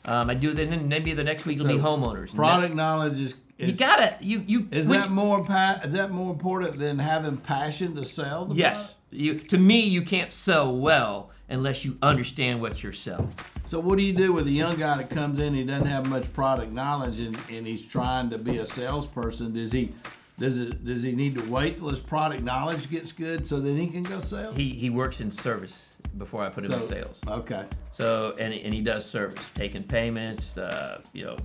[0.05, 2.33] Um, I do it, then maybe the next week it'll be homeowners.
[2.35, 3.33] Product knowledge is.
[3.33, 4.67] that- you gotta you you.
[4.71, 8.95] Is that more pa- is that more important than having passion to sell the Yes,
[9.11, 9.35] you.
[9.39, 13.31] To me, you can't sell well unless you understand what you're selling.
[13.65, 15.53] So what do you do with a young guy that comes in?
[15.53, 19.53] He doesn't have much product knowledge, and, and he's trying to be a salesperson.
[19.53, 19.93] Does he?
[20.37, 20.83] Does it?
[20.83, 24.03] Does he need to wait till his product knowledge gets good so then he can
[24.03, 24.51] go sell?
[24.53, 27.21] He he works in service before I put him so, in sales.
[27.27, 27.65] Okay.
[27.91, 31.37] So and and he does service, taking payments, uh, you know,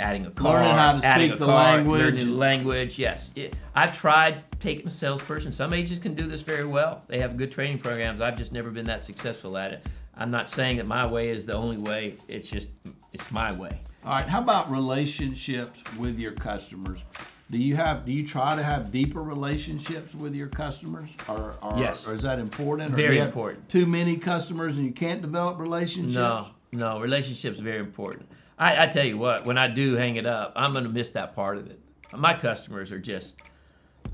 [0.00, 2.00] adding a car, Learning how to adding speak the car, language.
[2.02, 2.98] learning the language.
[2.98, 5.52] Yes, It- I've tried taking a salesperson.
[5.52, 7.02] Some agents can do this very well.
[7.08, 8.20] They have good training programs.
[8.22, 9.86] I've just never been that successful at it.
[10.16, 12.16] I'm not saying that my way is the only way.
[12.28, 12.68] It's just
[13.12, 13.80] it's my way.
[14.04, 14.28] All right.
[14.28, 17.00] How about relationships with your customers?
[17.50, 18.06] Do you have?
[18.06, 22.06] Do you try to have deeper relationships with your customers, or, or, Yes.
[22.06, 22.92] or is that important?
[22.94, 23.68] Or Very important.
[23.68, 26.14] Too many customers and you can't develop relationships.
[26.14, 28.28] No, no, relationships very important.
[28.58, 31.34] I, I tell you what, when I do hang it up, I'm gonna miss that
[31.34, 31.78] part of it.
[32.16, 33.34] My customers are just,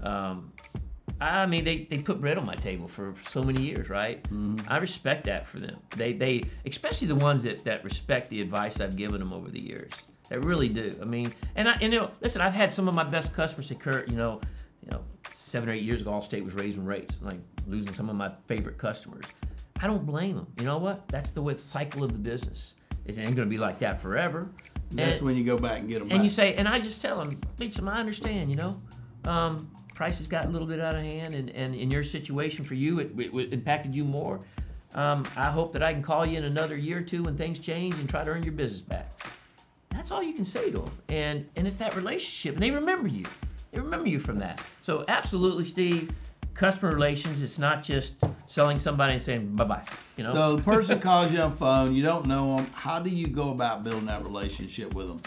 [0.03, 0.53] um,
[1.21, 4.27] I mean, they, they put bread on my table for so many years, right?
[4.67, 5.77] I respect that for them.
[5.97, 9.61] They they especially the ones that that respect the advice I've given them over the
[9.61, 9.93] years.
[10.31, 10.97] They really do.
[11.03, 13.67] I mean, and I and you know, listen, I've had some of my best customers
[13.67, 14.41] say, Kirt, you know,
[14.83, 18.15] you know, seven or eight years ago, Allstate was raising rates, like losing some of
[18.17, 19.25] my favorite customers.
[19.83, 20.47] I don't blame them.
[20.59, 21.09] You know what?
[21.09, 22.75] That's the way the cycle of the business.
[23.07, 24.49] It ain't gonna be like that forever.
[24.93, 26.11] That's And- when you go back and get them.
[26.11, 26.25] and back.
[26.25, 28.81] you say, and I just tell them, Beecham, I understand, you know,
[29.25, 32.75] um, prices got a little bit out of hand, and, and in your situation for
[32.75, 34.39] you, it, it, it impacted you more.
[34.95, 37.59] Um, I hope that I can call you in another year or two when things
[37.59, 39.11] change and try to earn your business back.
[39.91, 43.09] That's all you can say to them, and and it's that relationship, and they remember
[43.09, 43.25] you.
[43.73, 44.61] They remember you from that.
[44.83, 46.11] So absolutely, Steve.
[46.55, 47.41] Customer relations.
[47.41, 49.85] It's not just selling somebody and saying bye bye.
[50.17, 50.35] You know.
[50.35, 52.67] So the person calls you on phone, you don't know them.
[52.75, 55.23] How do you go about building that relationship with them?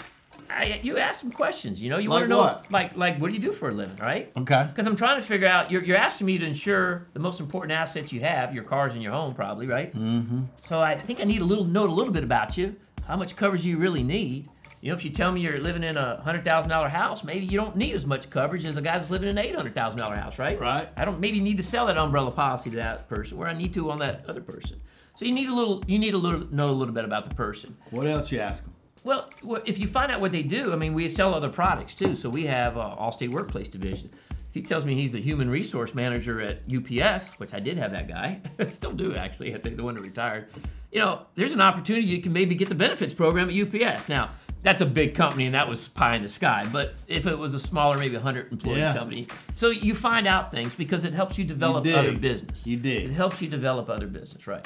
[0.49, 1.81] I, you ask some questions.
[1.81, 2.71] You know, you Like want to know, what?
[2.71, 4.31] like, like, what do you do for a living, right?
[4.37, 4.65] Okay.
[4.69, 5.71] Because I'm trying to figure out.
[5.71, 9.01] You're, you're asking me to insure the most important assets you have, your cars and
[9.01, 9.91] your home, probably, right?
[9.95, 10.43] Mm-hmm.
[10.61, 12.75] So I think I need a little note, a little bit about you.
[13.07, 14.49] How much coverage you really need?
[14.81, 17.45] You know, if you tell me you're living in a hundred thousand dollar house, maybe
[17.45, 19.73] you don't need as much coverage as a guy that's living in an eight hundred
[19.73, 20.59] thousand dollar house, right?
[20.59, 20.89] Right.
[20.97, 23.73] I don't maybe need to sell that umbrella policy to that person where I need
[23.75, 24.81] to on that other person.
[25.15, 27.35] So you need a little, you need a little know a little bit about the
[27.35, 27.77] person.
[27.91, 28.73] What else you ask them?
[29.03, 29.29] Well,
[29.65, 32.15] if you find out what they do, I mean, we sell other products too.
[32.15, 34.09] So we have uh, Allstate Workplace Division.
[34.51, 38.07] He tells me he's the human resource manager at UPS, which I did have that
[38.07, 38.39] guy.
[38.69, 39.53] Still do, actually.
[39.55, 40.47] I think the one that retired.
[40.93, 44.07] You know, there's an opportunity you can maybe get the benefits program at UPS.
[44.09, 44.29] Now,
[44.61, 46.67] that's a big company and that was pie in the sky.
[46.71, 48.95] But if it was a smaller, maybe 100 employee Yeah.
[48.95, 51.95] company, so you find out things because it helps you develop dig.
[51.95, 52.67] other business.
[52.67, 53.09] You did.
[53.09, 54.63] It helps you develop other business, right?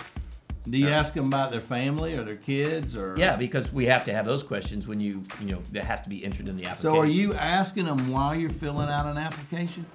[0.70, 3.16] Do you ask them about their family or their kids or?
[3.18, 6.10] Yeah, because we have to have those questions when you, you know, that has to
[6.10, 6.82] be entered in the application.
[6.82, 9.86] So are you asking them while you're filling out an application?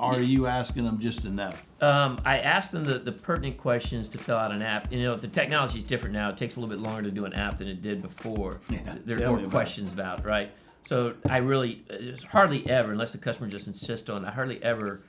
[0.00, 1.52] Or are you asking them just to know?
[1.80, 4.90] Um, I asked them the, the pertinent questions to fill out an app.
[4.92, 6.30] You know, the technology is different now.
[6.30, 8.60] It takes a little bit longer to do an app than it did before.
[8.70, 10.50] Yeah, There's more about questions about, right?
[10.86, 15.02] So I really, it's hardly ever, unless the customer just insists on, I hardly ever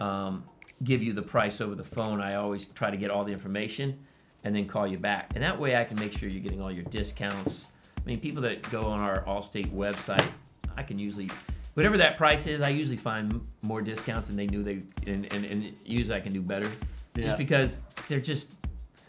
[0.00, 0.44] um,
[0.84, 2.20] give you the price over the phone.
[2.20, 3.98] I always try to get all the information
[4.44, 5.32] and then call you back.
[5.34, 7.66] And that way I can make sure you're getting all your discounts.
[7.98, 10.32] I mean, people that go on our Allstate website,
[10.76, 11.30] I can usually,
[11.76, 15.44] whatever that price is, I usually find more discounts than they knew they, and, and,
[15.44, 16.70] and usually I can do better.
[17.14, 17.26] Yeah.
[17.26, 18.52] Just because they're just,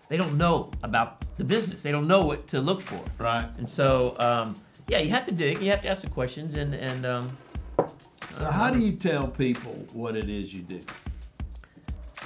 [0.10, 1.82] they don't know about the business.
[1.82, 3.02] They don't know what to look for.
[3.24, 3.48] Right.
[3.58, 4.54] And so, um,
[4.90, 5.62] yeah, you have to dig.
[5.62, 7.38] You have to ask the questions, and and um,
[8.38, 10.82] So how do you tell people what it is you do?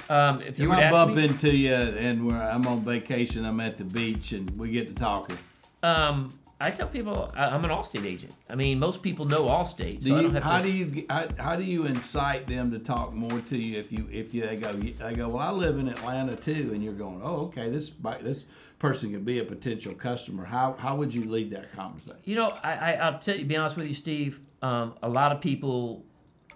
[0.08, 3.60] um, if you If I bump me, into you and we're, I'm on vacation, I'm
[3.60, 5.38] at the beach, and we get to talking.
[5.82, 8.32] um, I tell people I- I'm an Allstate agent.
[8.48, 10.62] I mean, most people know Allstate, so Do I you, don't have how to.
[10.64, 14.08] do you how, how do you incite them to talk more to you if you
[14.10, 17.20] if you they go they go well I live in Atlanta too and you're going
[17.22, 17.90] oh okay this
[18.22, 18.46] this
[18.78, 22.48] person could be a potential customer how how would you lead that conversation You know,
[22.62, 24.40] I, I I'll tell you, be honest with you, Steve.
[24.62, 26.04] Um, a lot of people,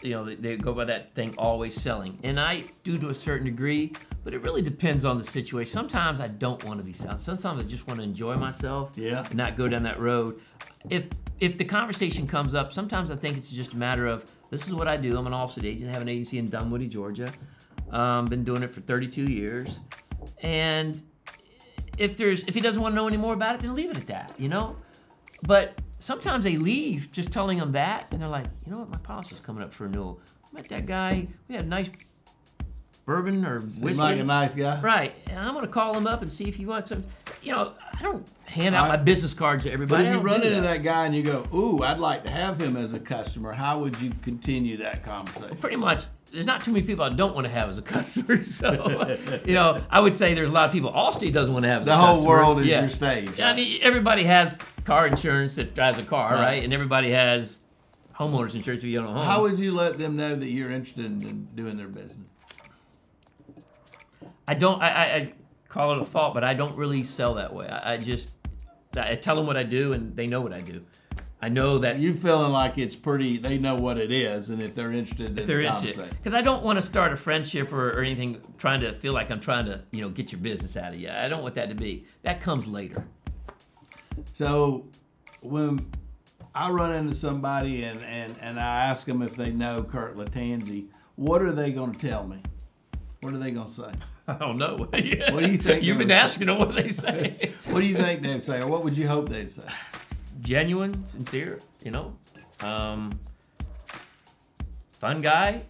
[0.02, 3.14] you know, they, they go by that thing always selling, and I do to a
[3.14, 3.92] certain degree,
[4.24, 5.72] but it really depends on the situation.
[5.72, 7.16] Sometimes I don't want to be selling.
[7.18, 9.24] Sometimes I just want to enjoy myself, Yeah.
[9.26, 10.40] and not go down that road.
[10.90, 11.04] If
[11.40, 14.72] if the conversation comes up, sometimes I think it's just a matter of this is
[14.74, 15.16] what I do.
[15.18, 15.90] I'm an Allstate agent.
[15.90, 17.30] I have an agency in Dunwoody, Georgia.
[17.90, 19.78] Um, been doing it for 32 years,
[20.42, 21.00] and
[21.98, 23.96] if there's if he doesn't want to know any more about it, then leave it
[23.96, 24.76] at that, you know.
[25.42, 28.98] But sometimes they leave just telling them that, and they're like, you know what, my
[28.98, 30.20] policy's coming up for renewal.
[30.44, 31.26] I met that guy.
[31.48, 31.90] We had a nice
[33.04, 34.02] bourbon or whiskey.
[34.02, 36.66] like a nice guy Right, and I'm gonna call him up and see if he
[36.66, 37.04] wants some.
[37.42, 40.04] You know, I don't hand out my business cards to but everybody.
[40.06, 40.62] if you run into that.
[40.62, 43.78] that guy and you go ooh I'd like to have him as a customer how
[43.80, 46.06] would you continue that conversation pretty much
[46.36, 48.42] there's not too many people I don't want to have as a customer.
[48.42, 51.70] So, you know, I would say there's a lot of people Allstate doesn't want to
[51.70, 52.28] have as the whole customer.
[52.28, 52.80] world is Yeah.
[52.80, 56.40] your stage I mean, everybody has car insurance that drives a car, Right.
[56.42, 56.62] right?
[56.62, 57.56] And everybody has
[58.14, 59.26] homeowners insurance if you own a home.
[59.26, 62.28] how would you let them know that you're interested in doing their business
[64.48, 64.80] I don't.
[64.80, 65.32] I, I, I
[65.68, 67.66] call it a fault, but I don't really sell that way.
[67.66, 68.30] I, I just
[68.96, 70.82] I tell them what I do, and they know what I do.
[71.46, 74.74] I know that you feeling like it's pretty they know what it is and if
[74.74, 78.02] they're interested in they're interested because I don't want to start a friendship or, or
[78.02, 80.98] anything trying to feel like I'm trying to you know get your business out of
[80.98, 81.08] you.
[81.08, 82.04] I don't want that to be.
[82.24, 83.06] That comes later.
[84.34, 84.88] So
[85.40, 85.88] when
[86.52, 90.88] I run into somebody and, and, and I ask them if they know Kirt Lattanze,
[91.14, 92.42] what are they going to tell me?
[93.20, 93.92] What are they going to say?
[94.26, 94.74] I don't know.
[94.78, 94.98] what do
[95.48, 96.14] you think You've been say?
[96.14, 97.52] asking them what they say.
[97.66, 99.64] What do you think they'd say, or what would you hope they'd say?
[100.40, 101.58] Genuine, sincere.
[101.84, 102.16] You know,
[102.60, 103.10] um,
[105.00, 105.62] fun guy.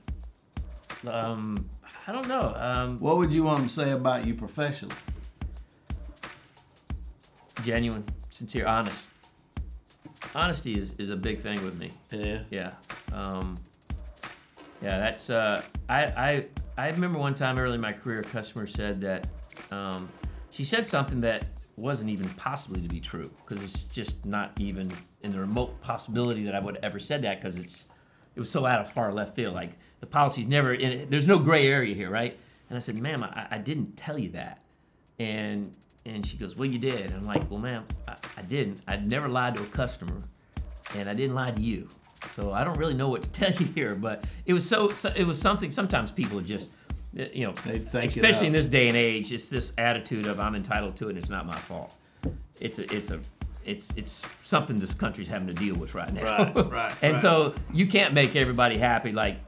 [1.06, 1.68] Um,
[2.06, 2.54] I don't know.
[2.56, 4.94] Um, What would you want to say about you professionally?
[7.64, 9.06] genuine, sincere, honest.
[10.36, 11.90] Honesty is, is a big thing with me.
[12.12, 12.42] Yeah.
[12.50, 12.72] Yeah.
[13.12, 13.56] Um,
[14.82, 15.30] yeah, that's.
[15.30, 16.46] Uh, I, I
[16.78, 19.26] I remember one time early in my career, a customer said that
[19.70, 20.08] um,
[20.50, 24.90] she said something that wasn't even possibly to be true because it's just not even
[25.22, 27.84] in the remote possibility that I would have ever said that because it's
[28.34, 29.54] it was so out of far left field.
[29.54, 31.10] Like the policy's never in it.
[31.10, 32.38] There's no gray area here, right?
[32.68, 34.62] And I said, ma'am, I, I didn't tell you that.
[35.18, 35.70] And
[36.06, 37.06] and she goes, well, you did.
[37.06, 38.80] And I'm like, well, ma'am, I, I didn't.
[38.86, 40.20] I never lied to a customer,
[40.94, 41.88] and I didn't lie to you.
[42.34, 43.94] So I don't really know what to tell you here.
[43.94, 45.70] But it was so, so it was something.
[45.70, 46.70] Sometimes people are just,
[47.18, 50.38] Uh, you know, They think especially in this day and age, it's this attitude of
[50.40, 51.94] I'm entitled to it, and it's not my fault.
[52.60, 53.20] It's a, it's a,
[53.64, 56.22] it's it's something this country's having to deal with right now.
[56.22, 57.22] Right, right, and right.
[57.22, 59.38] so you can't make everybody happy like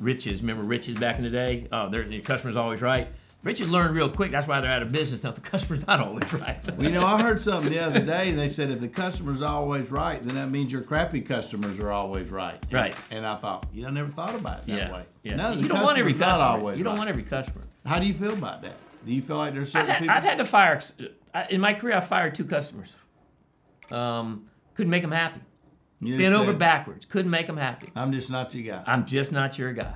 [0.00, 0.40] Rich's.
[0.40, 1.66] Remember Rich's back in the day?
[1.72, 3.08] Oh, their the customer's always right.
[3.44, 4.30] Rich's learned real quick.
[4.30, 5.30] That's why they're out of business now.
[5.32, 6.58] The customer's not always right.
[6.76, 9.42] Well, you know, I heard something the other day, and they said if the customer's
[9.42, 12.62] always right, then that means your crappy customers are always right.
[12.62, 12.94] And- Right.
[13.10, 15.04] And I thought, you know, I never thought about it that yeah, way.
[15.24, 15.34] yeah.
[15.36, 16.46] No, you don't want every customer.
[16.46, 16.98] always You don't right.
[16.98, 17.62] want every customer.
[17.84, 18.76] How do you feel about that?
[19.04, 20.14] Do you feel like there's I've certain had, people?
[20.16, 20.80] I've had to fire
[21.50, 21.96] in my career.
[21.96, 22.94] I fired two customers.
[23.90, 25.40] Um, couldn't make them happy.
[26.00, 27.06] You Bent over backwards.
[27.06, 27.88] Couldn't make them happy.
[27.94, 28.82] I'm just not your guy.
[28.86, 29.94] I'm just not your guy.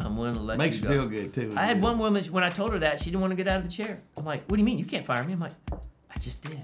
[0.00, 0.88] I'm willing to let Makes you go.
[0.90, 1.54] feel good too.
[1.56, 3.58] I had one woman when I told her that she didn't want to get out
[3.58, 4.00] of the chair.
[4.16, 5.52] I'm like, "What do you mean you can't fire me?" I'm like,
[6.14, 6.60] "I just did."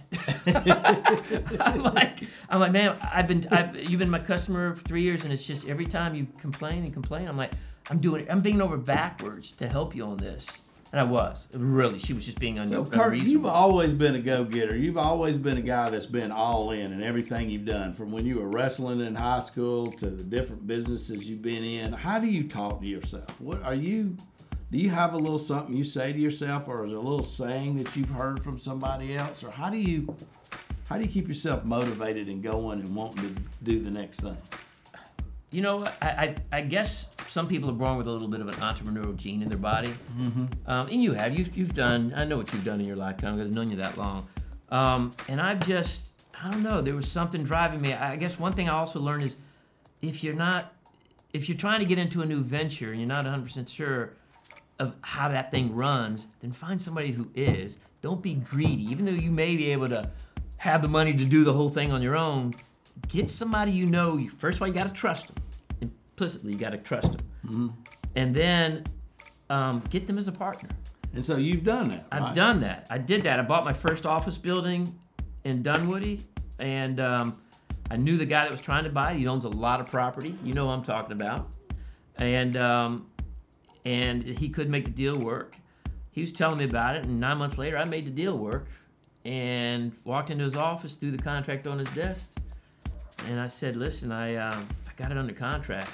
[1.61, 2.19] I'm like,
[2.51, 5.45] "I'm like, man, I've been, I've, you've been my customer for three years, and it's
[5.47, 7.53] just every time you complain and complain, I'm like,
[7.91, 10.47] I'm doing, I'm bending over backwards to help you on this,
[10.93, 11.99] And I was really.
[11.99, 14.77] She was just being un- So, Kirt, you've always been a go-getter.
[14.77, 18.27] You've always been a guy that's been all in in everything you've done, from when
[18.27, 21.93] you were wrestling in high school to the different businesses you've been in.
[21.95, 23.29] How do you talk to yourself?
[23.41, 24.17] What are you?
[24.71, 27.25] Do you have a little something you say to yourself, or is there a little
[27.25, 30.15] saying that you've heard from somebody else, or how do you?
[30.91, 34.37] How do you keep yourself motivated and going and wanting to do the next thing?
[35.53, 35.85] You know.
[36.01, 39.17] I, I I guess some people are born with a little bit of an entrepreneurial
[39.17, 40.47] gene in their body, mm-hmm.
[40.67, 41.39] um, and you have.
[41.39, 42.13] You've you've done.
[42.17, 44.27] I know what you've done in your lifetime because I've known you that long.
[44.71, 46.09] Um, and I've just
[46.43, 46.81] I don't know.
[46.81, 47.93] There was something driving me.
[47.93, 49.37] I guess one thing I also learned is
[50.01, 50.73] if you're not
[51.33, 54.15] if you're trying to get into a new venture and you're not 100% sure
[54.79, 57.79] of how that thing runs, then find somebody who is.
[58.03, 58.83] Don't be greedy.
[58.91, 60.11] Even though you may be able to
[60.59, 62.53] have the money to do the whole thing on your own,
[63.09, 64.17] get somebody you know.
[64.17, 65.37] You- First of all, you got to trust them.
[66.13, 67.77] Implicitly, you got to trust them.
[68.15, 68.85] And then
[69.51, 70.69] um, get them as a partner.
[71.15, 72.07] And so you've done that.
[72.11, 72.35] I've right?
[72.35, 72.87] done that.
[72.91, 73.39] I did that.
[73.39, 74.99] I bought my first office building
[75.45, 76.21] in Dunwoody,
[76.59, 77.39] and um,
[77.91, 79.19] I knew the guy that was trying to buy it.
[79.19, 80.37] He owns a lot of property.
[80.43, 81.49] You know who I'm talking about.
[82.17, 83.07] And um,
[83.85, 85.57] and he could make the deal work.
[86.13, 88.67] He was telling me about it, and nine months later, I made the deal work,
[89.25, 92.31] and walked into his office, threw the contract on his desk,
[93.29, 95.91] and I said, "Listen, I um, I got it under contract."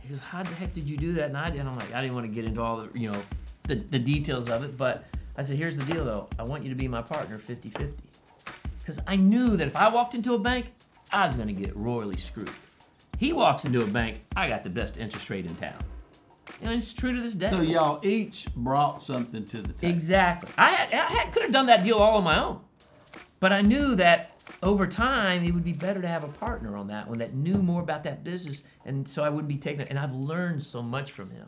[0.00, 1.60] He goes, "How the heck did you do that?" And I did.
[1.60, 3.22] I'm like, I didn't want to get into all the you know
[3.64, 5.04] the, the details of it, but
[5.36, 6.28] I said, "Here's the deal, though.
[6.38, 7.92] I want you to be my partner, 50-50.
[8.78, 10.66] because I knew that if I walked into a bank,
[11.12, 12.50] I was going to get royally screwed.
[13.18, 15.78] He walks into a bank, I got the best interest rate in town.
[16.62, 17.50] And it's true to this day.
[17.50, 19.94] So y'all each brought something to the table.
[19.94, 20.50] Exactly.
[20.56, 22.60] I, had, I had, could have done that deal all on my own,
[23.38, 26.86] but I knew that over time it would be better to have a partner on
[26.88, 29.88] that one that knew more about that business, and so I wouldn't be taking it.
[29.90, 31.46] And I've learned so much from him.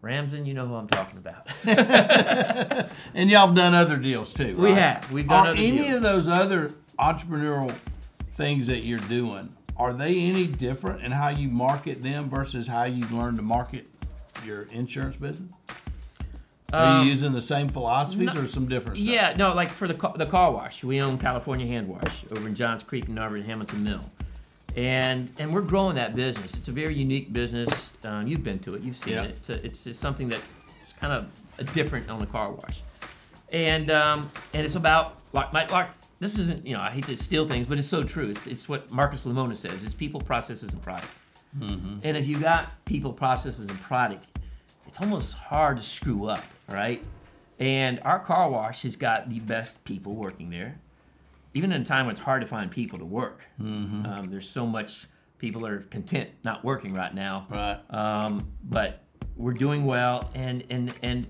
[0.00, 1.46] Ramsden, you know who I'm talking about.
[3.14, 4.56] And y'all have done other deals too.
[4.56, 5.10] We have.
[5.12, 5.96] We've done Are any deals.
[5.96, 7.72] of those other entrepreneurial
[8.34, 9.54] things that you're doing?
[9.76, 13.88] Are they any different in how you market them versus how you learn to market
[14.44, 15.52] your insurance business?
[16.72, 19.08] Are Um, you using the same philosophies or some different stuff?
[19.08, 22.48] Yeah, no, like for the car, the car wash, we own California Hand Wash over
[22.48, 24.00] in Johns Creek and over Hamilton Mill,
[24.76, 26.54] and and we're growing that business.
[26.54, 27.90] It's a very unique business.
[28.04, 29.22] Um, you've been to it, you've seen Yeah.
[29.24, 29.30] it.
[29.30, 30.42] It's, a, it's it's something that's
[31.00, 31.26] kind of
[31.58, 32.80] a different on the car wash,
[33.52, 35.88] and um, and it's about like like like
[36.20, 38.30] this isn't you know I hate to steal things, but it's so true.
[38.30, 39.84] It's it's what Marcus Lemonis says.
[39.84, 41.08] It's people, processes, and product.
[41.60, 44.26] And if you got people, processes, and product,
[44.86, 47.04] it's almost hard to screw up, right?
[47.58, 50.80] And our car wash has got the best people working there.
[51.54, 53.44] Even in a time when it's hard to find people to work,
[54.06, 55.06] um, there's so much
[55.38, 57.46] people are content not working right now.
[57.50, 57.78] Right.
[57.90, 59.02] Um, but
[59.36, 61.26] we're doing well, and and and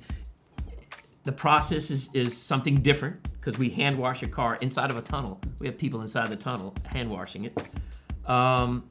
[1.24, 5.02] the process is, is something different because we hand wash a car inside of a
[5.02, 5.40] tunnel.
[5.60, 7.62] We have people inside the tunnel hand washing it.
[8.28, 8.84] Um,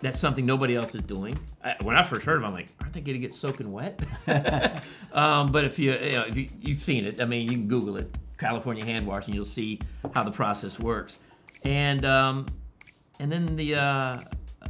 [0.00, 1.38] that's something nobody else is doing.
[1.62, 3.72] I, when I first heard of it, I'm like, aren't they going to get soaking
[3.72, 4.00] wet?
[5.12, 7.68] um, but if you, you know, if you, you've seen it, I mean, you can
[7.68, 9.80] Google it, California hand wash, and you'll see
[10.14, 11.18] how the process works.
[11.64, 12.46] And um,
[13.18, 14.20] and then the, uh,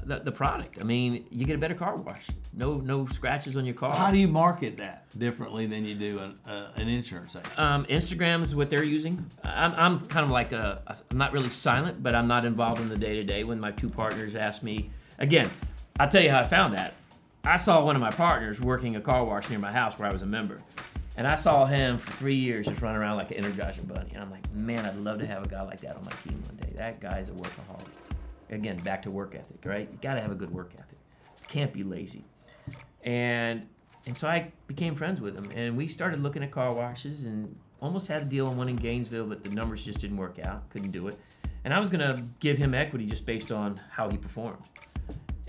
[0.05, 0.79] the the product.
[0.81, 2.27] I mean, you get a better car wash.
[2.55, 3.95] No no scratches on your car.
[3.95, 7.59] How do you market that differently than you do an, uh, an insurance agent?
[7.59, 9.25] Um, Instagram is what they're using.
[9.45, 12.88] I'm, I'm kind of like a, I'm not really silent, but I'm not involved in
[12.88, 13.45] the day to day.
[13.45, 15.50] When my two partners ask me, again,
[16.00, 16.94] I'll tell you how I found that.
[17.44, 20.12] I saw one of my partners working a car wash near my house where I
[20.12, 20.59] was a member.
[21.16, 24.11] And I saw him for three years just running around like an Energizer bunny.
[24.12, 26.40] And I'm like, man, I'd love to have a guy like that on my team
[26.46, 26.72] one day.
[26.76, 27.87] That guy's a workaholic.
[28.50, 29.88] Again, back to work ethic, right?
[29.90, 30.98] You got to have a good work ethic.
[31.48, 32.24] Can't be lazy.
[33.02, 33.66] And
[34.07, 37.54] and so I became friends with him, and we started looking at car washes, and
[37.81, 40.68] almost had a deal on one in Gainesville, but the numbers just didn't work out.
[40.70, 41.18] Couldn't do it.
[41.64, 44.62] And I was gonna give him equity just based on how he performed.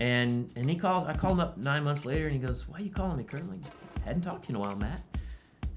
[0.00, 1.06] And and he called.
[1.06, 3.24] I called him up nine months later, and he goes, "Why are you calling me,
[3.24, 3.60] Kirt?" I'm like,
[4.04, 5.02] hadn't talked to you in a while, Matt.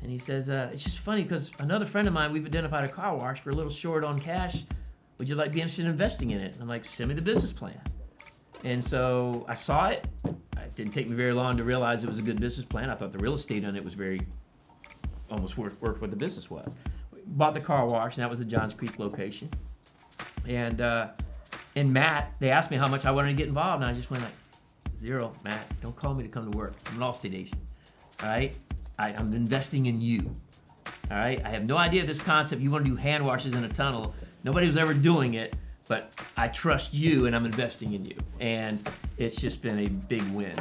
[0.02, 2.88] And he says, uh, "It's just funny because another friend of mine, we've identified a
[2.90, 3.46] car wash.
[3.46, 4.64] We're a little short on cash.
[5.18, 7.22] Would you like be interested in investing in it?" And I'm like, "Send me the
[7.22, 7.80] business plan."
[8.64, 10.08] And so I saw it.
[10.26, 12.90] It didn't take me very long to realize it was a good business plan.
[12.90, 14.22] I thought the real estate on it was very,
[15.30, 16.74] almost worth, worth what the business was.
[17.28, 19.50] Bought the car wash, and that was the Johns Creek location.
[20.48, 21.10] And uh,
[21.76, 24.12] and Matt, they asked me how much I wanted to get involved, and I just
[24.12, 24.34] went like,
[24.96, 25.66] zero, Matt.
[25.82, 26.74] Don't call me to come to work.
[26.88, 27.62] I'm an Allstate agent.
[28.22, 28.58] All right,
[29.00, 30.34] I, I'm investing in you.
[31.12, 32.62] All right, I have no idea of this concept.
[32.62, 34.14] You want to do hand washes in a tunnel.
[34.44, 35.56] Nobody was ever doing it,
[35.88, 38.16] but I trust you, and I'm investing in you.
[38.40, 40.56] And it's just been a big win.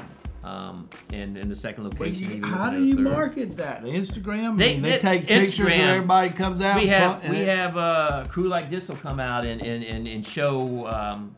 [0.45, 3.85] Um, and in the second location, how do you market that?
[3.85, 4.59] Instagram?
[4.59, 6.81] They- I mean, they, they- take pictures and everybody comes out.
[6.81, 10.09] we have we it- have a crew like this will come out and and, and,
[10.09, 11.37] and show um,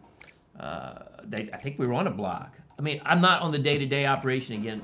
[0.59, 2.47] uh, they, I think we were on a blog.
[2.79, 4.83] I mean, I'm not on the day-to-day operation again,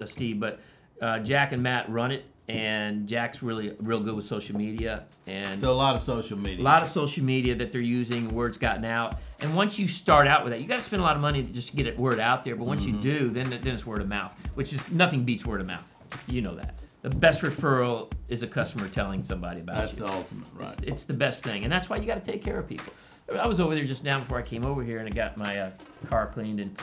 [0.00, 0.60] uh, Steve, but
[1.00, 5.60] uh, Jack and Matt run it, and Jack's really real good with social media and
[5.60, 6.62] So a lot of social media.
[6.62, 8.28] a lot of social media that they're using.
[8.28, 11.04] Word's gotten out, and once you start out with that, you got to spend a
[11.04, 12.56] lot of money to just to get it word out there.
[12.56, 12.96] But once Mm-hmm.
[12.96, 15.84] you do, then then it's word of mouth, which is nothing beats word of mouth.
[16.26, 16.78] You know that.
[17.02, 19.78] The best referral is a customer telling somebody about it.
[19.80, 20.06] That's you.
[20.06, 20.70] the ultimate, right?
[20.70, 22.92] It's, it's the best thing, and that's why you got to take care of people.
[23.36, 25.58] I was over there just now before I came over here, and I got my
[25.58, 25.70] uh,
[26.08, 26.78] car cleaned, and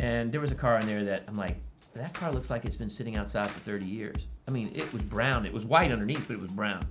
[0.00, 1.56] and there was a car in there that I'm like,
[1.94, 4.16] that car looks like it's been sitting outside for 30 years.
[4.48, 5.44] I mean, it was brown.
[5.46, 6.82] It was white underneath, but it was brown.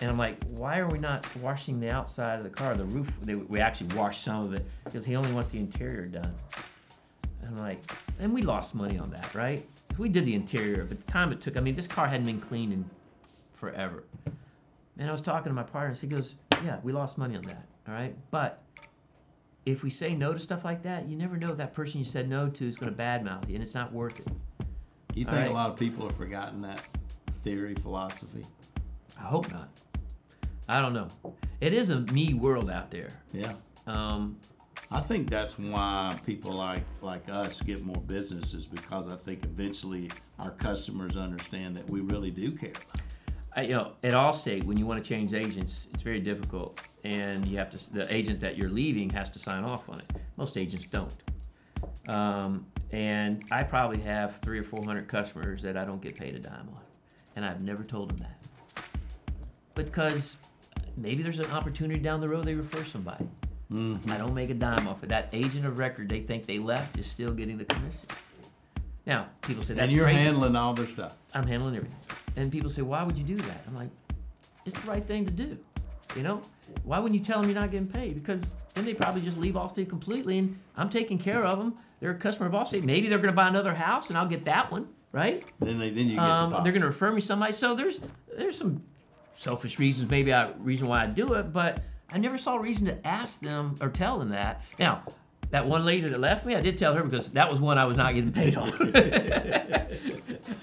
[0.00, 3.10] And I'm like, why are we not washing the outside of the car, the roof?
[3.22, 6.34] They, we actually washed some of it because he only wants the interior done.
[7.40, 7.78] And I'm like,
[8.18, 9.64] and we lost money on that, right?
[9.98, 12.40] We did the interior, but the time it took, I mean, this car hadn't been
[12.40, 12.84] cleaned in
[13.52, 14.04] forever.
[14.98, 17.42] And I was talking to my partner, and he goes, yeah, we lost money on
[17.42, 18.14] that, all right?
[18.30, 18.62] But
[19.66, 22.04] if we say no to stuff like that, you never know if that person you
[22.04, 24.28] said no to is going to badmouth you, and it's not worth it.
[25.14, 25.50] You think right.
[25.50, 26.82] a lot of people have forgotten that
[27.42, 28.44] theory, philosophy?
[29.18, 29.68] I hope not.
[30.68, 31.08] I don't know.
[31.60, 33.08] It is a me world out there.
[33.32, 33.54] Yeah.
[33.86, 34.38] Um,
[34.90, 40.10] I think that's why people like like us get more businesses because I think eventually
[40.38, 42.72] our customers understand that we really do care.
[43.56, 47.46] I, you know, at Allstate, when you want to change agents, it's very difficult, and
[47.46, 47.92] you have to.
[47.92, 50.12] The agent that you're leaving has to sign off on it.
[50.36, 51.14] Most agents don't.
[52.08, 56.34] Um, and I probably have three or four hundred customers that I don't get paid
[56.34, 56.82] a dime on,
[57.36, 58.44] and I've never told them that
[59.74, 60.36] because
[60.96, 63.26] maybe there's an opportunity down the road they refer somebody.
[63.72, 65.08] I don't make a dime off it.
[65.08, 67.98] That agent of record they think they left is still getting the commission.
[69.06, 70.20] Now, people say that's and you're crazy.
[70.20, 71.18] handling all their stuff.
[71.34, 71.98] I'm handling everything.
[72.36, 73.64] And people say, why would you do that?
[73.66, 73.90] I'm like,
[74.64, 75.58] it's the right thing to do.
[76.16, 76.40] You know,
[76.84, 78.14] why wouldn't you tell them you're not getting paid?
[78.14, 81.74] Because then they probably just leave Allstate completely, and I'm taking care of them.
[82.00, 82.84] They're a customer of Allstate.
[82.84, 85.44] Maybe they're going to buy another house, and I'll get that one, right?
[85.58, 87.52] Then they, then you get um, the They're going to refer me somebody.
[87.52, 87.98] So there's
[88.36, 88.82] there's some
[89.36, 91.80] selfish reasons, maybe I reason why I do it, but
[92.12, 94.62] I never saw a reason to ask them or tell them that.
[94.78, 95.02] Now,
[95.54, 97.84] that one lady that left me, I did tell her because that was one I
[97.84, 98.72] was not getting paid on.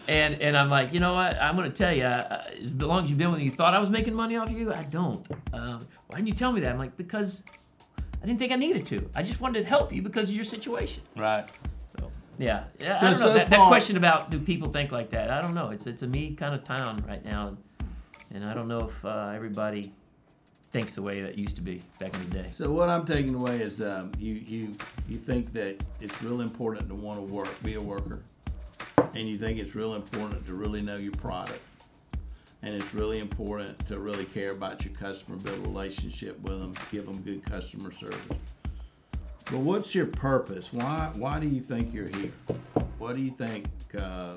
[0.09, 1.41] and and I'm like, you know what?
[1.41, 3.73] I'm going to tell you, uh, as long as you've been with me, you thought
[3.73, 4.73] I was making money off you.
[4.73, 5.25] I don't.
[5.53, 6.71] Um, why didn't you tell me that?
[6.71, 7.43] I'm like, because
[8.21, 9.09] I didn't think I needed to.
[9.15, 11.03] I just wanted to help you because of your situation.
[11.15, 11.47] right.
[11.97, 12.99] So yeah, yeah.
[12.99, 15.31] So- I don't know so that, that question about do people think like that.
[15.31, 15.69] I don't know.
[15.69, 17.57] It's it's a me kind of town right now, and,
[18.33, 19.93] and I don't know if uh, everybody
[20.71, 22.47] thinks the way that used to be back in the day.
[22.49, 24.75] So what I'm taking away is um, you you
[25.07, 28.23] you think that it's real important to want to work, be a worker,
[29.13, 31.59] and you think it's real important to really know your product,
[32.61, 36.73] and it's really important to really care about your customer, build a relationship with them,
[36.89, 38.19] give them good customer service.
[39.45, 40.71] But what's your purpose?
[40.71, 42.31] Why why do you think you're here?
[42.97, 43.65] What do you think?
[43.99, 44.35] Uh,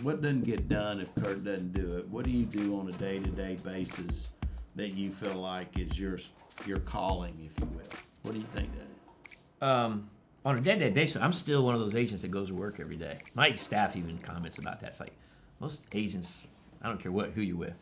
[0.00, 2.08] what doesn't get done if Kirt doesn't do it?
[2.08, 4.31] What do you do on a day to day basis
[4.76, 6.18] that you feel like is your
[6.66, 7.82] your calling, if you will?
[8.22, 9.68] What do you think that is?
[9.68, 10.08] Um,
[10.44, 12.96] on a day-to-day basis, I'm still one of those agents that goes to work every
[12.96, 13.18] day.
[13.34, 14.88] My staff even comments about that.
[14.88, 15.12] It's like
[15.60, 16.46] most agents,
[16.82, 17.80] I don't care what who you're with,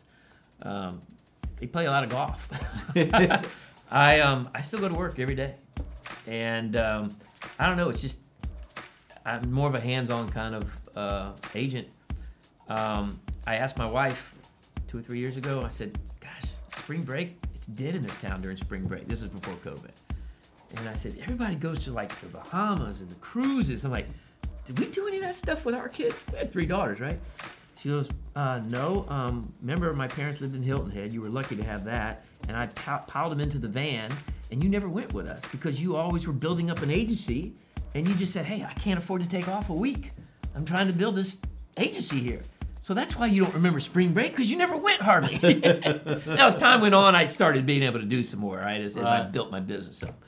[0.63, 0.99] um,
[1.61, 2.49] they play a lot of golf.
[3.91, 5.55] I um, I still go to work every day,
[6.27, 7.15] and um,
[7.59, 7.89] I don't know.
[7.89, 8.19] It's just
[9.25, 11.87] I'm more of a hands-on kind of uh, agent.
[12.67, 14.33] Um, I asked my wife
[14.87, 15.61] two or three years ago.
[15.63, 16.10] I said, "Gosh,
[16.91, 19.07] spring break, it's dead in this town during spring break.
[19.07, 19.91] This is before COVID."
[20.75, 23.85] And I said, everybody goes to like the Bahamas and the cruises.
[23.85, 24.07] I'm like,
[24.65, 26.21] did we do any of that stuff with our kids?
[26.33, 27.17] We had three daughters, right?
[27.79, 29.05] She goes, uh, no.
[29.07, 31.13] Um, remember, my parents lived in Hilton Head.
[31.13, 32.25] You were lucky to have that.
[32.49, 34.11] And I piled them into the van,
[34.51, 37.53] and you never went with us because you always were building up an agency,
[37.95, 40.09] and you just said, hey, I can't afford to take off a week.
[40.55, 41.39] I'm trying to build this
[41.77, 42.41] agency here.
[42.83, 45.37] So that's why you don't remember spring break because you never went hardly.
[46.25, 48.81] now, as time went on, I started being able to do some more, right?
[48.81, 50.23] As, as I built my business up.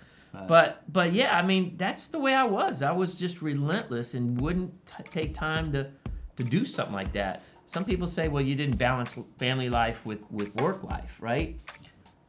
[0.47, 2.81] But but yeah, I mean that's the way I was.
[2.81, 5.91] I was just relentless and wouldn't t- take time to
[6.37, 7.43] to do something like that.
[7.65, 11.59] Some people say, well, you didn't balance family life with with work life, right?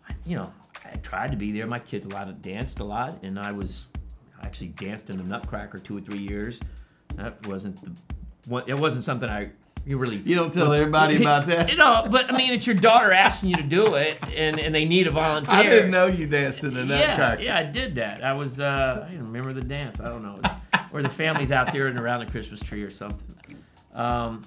[0.08, 0.52] I, you know,
[0.84, 1.66] I tried to be there.
[1.66, 3.86] My kids a lot of danced a lot, and I was
[4.40, 6.60] I actually danced in the Nutcracker two or three years.
[7.16, 7.92] That wasn't the
[8.50, 8.64] one.
[8.66, 9.50] It wasn't something I
[9.86, 11.68] you really You don't tell everybody about that.
[11.70, 14.74] you know, but I mean, it's your daughter asking you to do it, and, and
[14.74, 15.54] they need a volunteer.
[15.54, 17.42] I didn't know you danced in the Nutcracker.
[17.42, 18.24] yeah, I did that.
[18.24, 20.00] I was, uh, I don't remember the dance.
[20.00, 20.40] I don't know.
[20.92, 23.36] Or the family's out there and around the Christmas tree or something.
[23.94, 24.42] Um,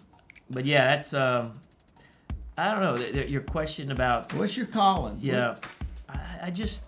[0.49, 1.53] but yeah, that's um,
[2.57, 5.19] I don't know th- th- your question about What's your calling?
[5.21, 5.55] yeah.
[6.09, 6.83] I, I just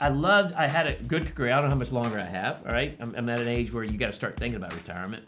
[0.00, 0.54] I loved.
[0.54, 1.52] I had a good career.
[1.52, 2.64] I don't know how much longer I have.
[2.66, 5.24] All right, I'm, I'm at an age where you got to start thinking about retirement.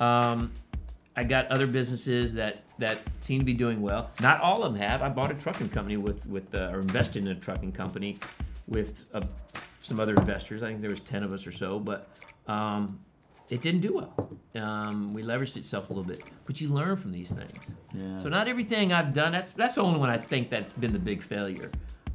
[0.00, 0.52] Um,
[1.16, 4.10] I got other businesses that that seem to be doing well.
[4.20, 5.02] Not all of them have.
[5.02, 8.18] I bought a trucking company with with uh, or invested in a trucking company
[8.68, 9.22] with uh,
[9.80, 10.62] some other investors.
[10.62, 12.08] I think there was ten of us or so, but
[12.46, 13.00] um,
[13.48, 14.62] it didn't do well.
[14.62, 17.74] Um, we leveraged itself a little bit, but you learn from these things.
[17.94, 18.18] Yeah.
[18.18, 19.32] So not everything I've done.
[19.32, 21.70] That's that's the only one I think that's been the big failure.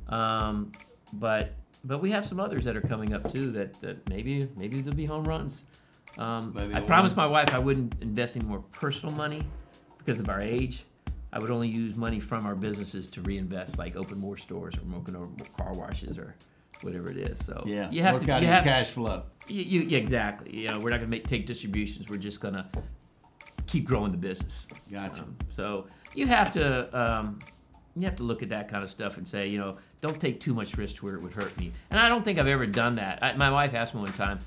[0.10, 0.72] Um,
[1.14, 4.82] but but we have some others that are coming up too that, that maybe maybe
[4.82, 5.66] they'll be home runs.
[6.18, 9.42] Um, I promised my wife I wouldn't invest any more personal money
[9.98, 10.84] because of our age.
[11.34, 14.98] I would only use money from our businesses to reinvest, like open more stores or
[14.98, 16.36] open more car washes or
[16.82, 17.40] whatever it is.
[17.46, 17.90] So Yeah.
[17.90, 19.24] you have Work to out you have, cash flow.
[19.48, 20.54] you, you, yeah, exactly.
[20.56, 22.10] You know, we're not gonna make take distributions.
[22.10, 22.70] We're just gonna
[23.68, 24.68] keep growing the business.
[24.92, 25.22] Gotcha.
[25.22, 27.40] Um, so you have to um,
[27.96, 30.40] you have to look at that kind of stuff and say, you know, don't take
[30.42, 31.72] too much risk to where it would hurt me.
[31.92, 33.20] And I don't think I've ever done that.
[33.22, 34.40] I, my wife asked me one time,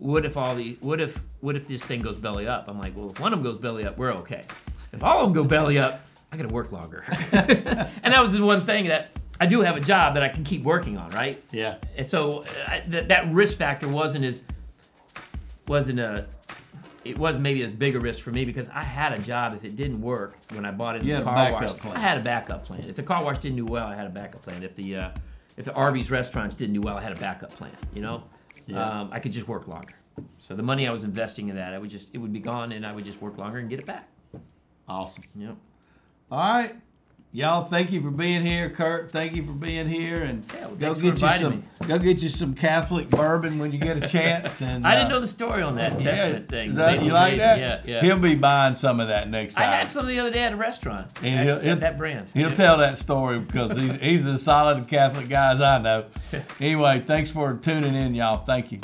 [0.00, 2.96] "What if all the what if what if this thing goes belly up?" I'm like,
[2.96, 4.44] "Well, if one of them goes belly up, we're okay.
[4.92, 6.00] If all of them go belly up,
[6.32, 9.76] I got to work longer." and that was the one thing that I do have
[9.76, 11.42] a job that I can keep working on, right?
[11.50, 11.76] Yeah.
[11.96, 14.42] And so uh, I, that that risk factor wasn't as
[15.66, 16.26] wasn't a
[17.04, 19.54] it wasn't maybe as big a risk for me because I had a job.
[19.54, 21.96] If it didn't work when I bought it in the car wash, plan.
[21.96, 22.84] I had a backup plan.
[22.86, 24.62] If the car wash didn't do well, I had a backup plan.
[24.62, 25.10] If the uh,
[25.56, 27.76] if the Arby's restaurants didn't do well, I had a backup plan.
[27.94, 28.24] You know,
[28.70, 29.00] Yeah.
[29.00, 29.94] um, I could just work longer.
[30.38, 32.72] So the money I was investing in that, I would just it would be gone,
[32.72, 34.08] and I would just work longer and get it back.
[34.88, 35.24] Awesome.
[35.36, 35.56] Yep.
[36.30, 36.76] All right.
[37.32, 38.68] Y'all, thank you for being here.
[38.70, 40.24] Kirt, thank you for being here.
[40.24, 41.62] And Yeah, well, go get you some me.
[41.86, 44.60] go get you some Catholic bourbon when you get a chance.
[44.70, 46.70] And I didn't uh, know the story on that investment thing.
[46.70, 47.58] Is that, you like that?
[47.60, 48.00] Yeah, yeah.
[48.02, 49.62] He'll be buying some of that next time.
[49.62, 51.06] I had some the other day at a restaurant.
[51.22, 52.26] And he'll- he'll- that brand.
[52.34, 52.54] He'll Yeah.
[52.56, 56.06] tell that story because he's, he's as solid a Catholic guy as I know.
[56.60, 58.38] Anyway, thanks for tuning in, y'all.
[58.38, 58.80] Thank you.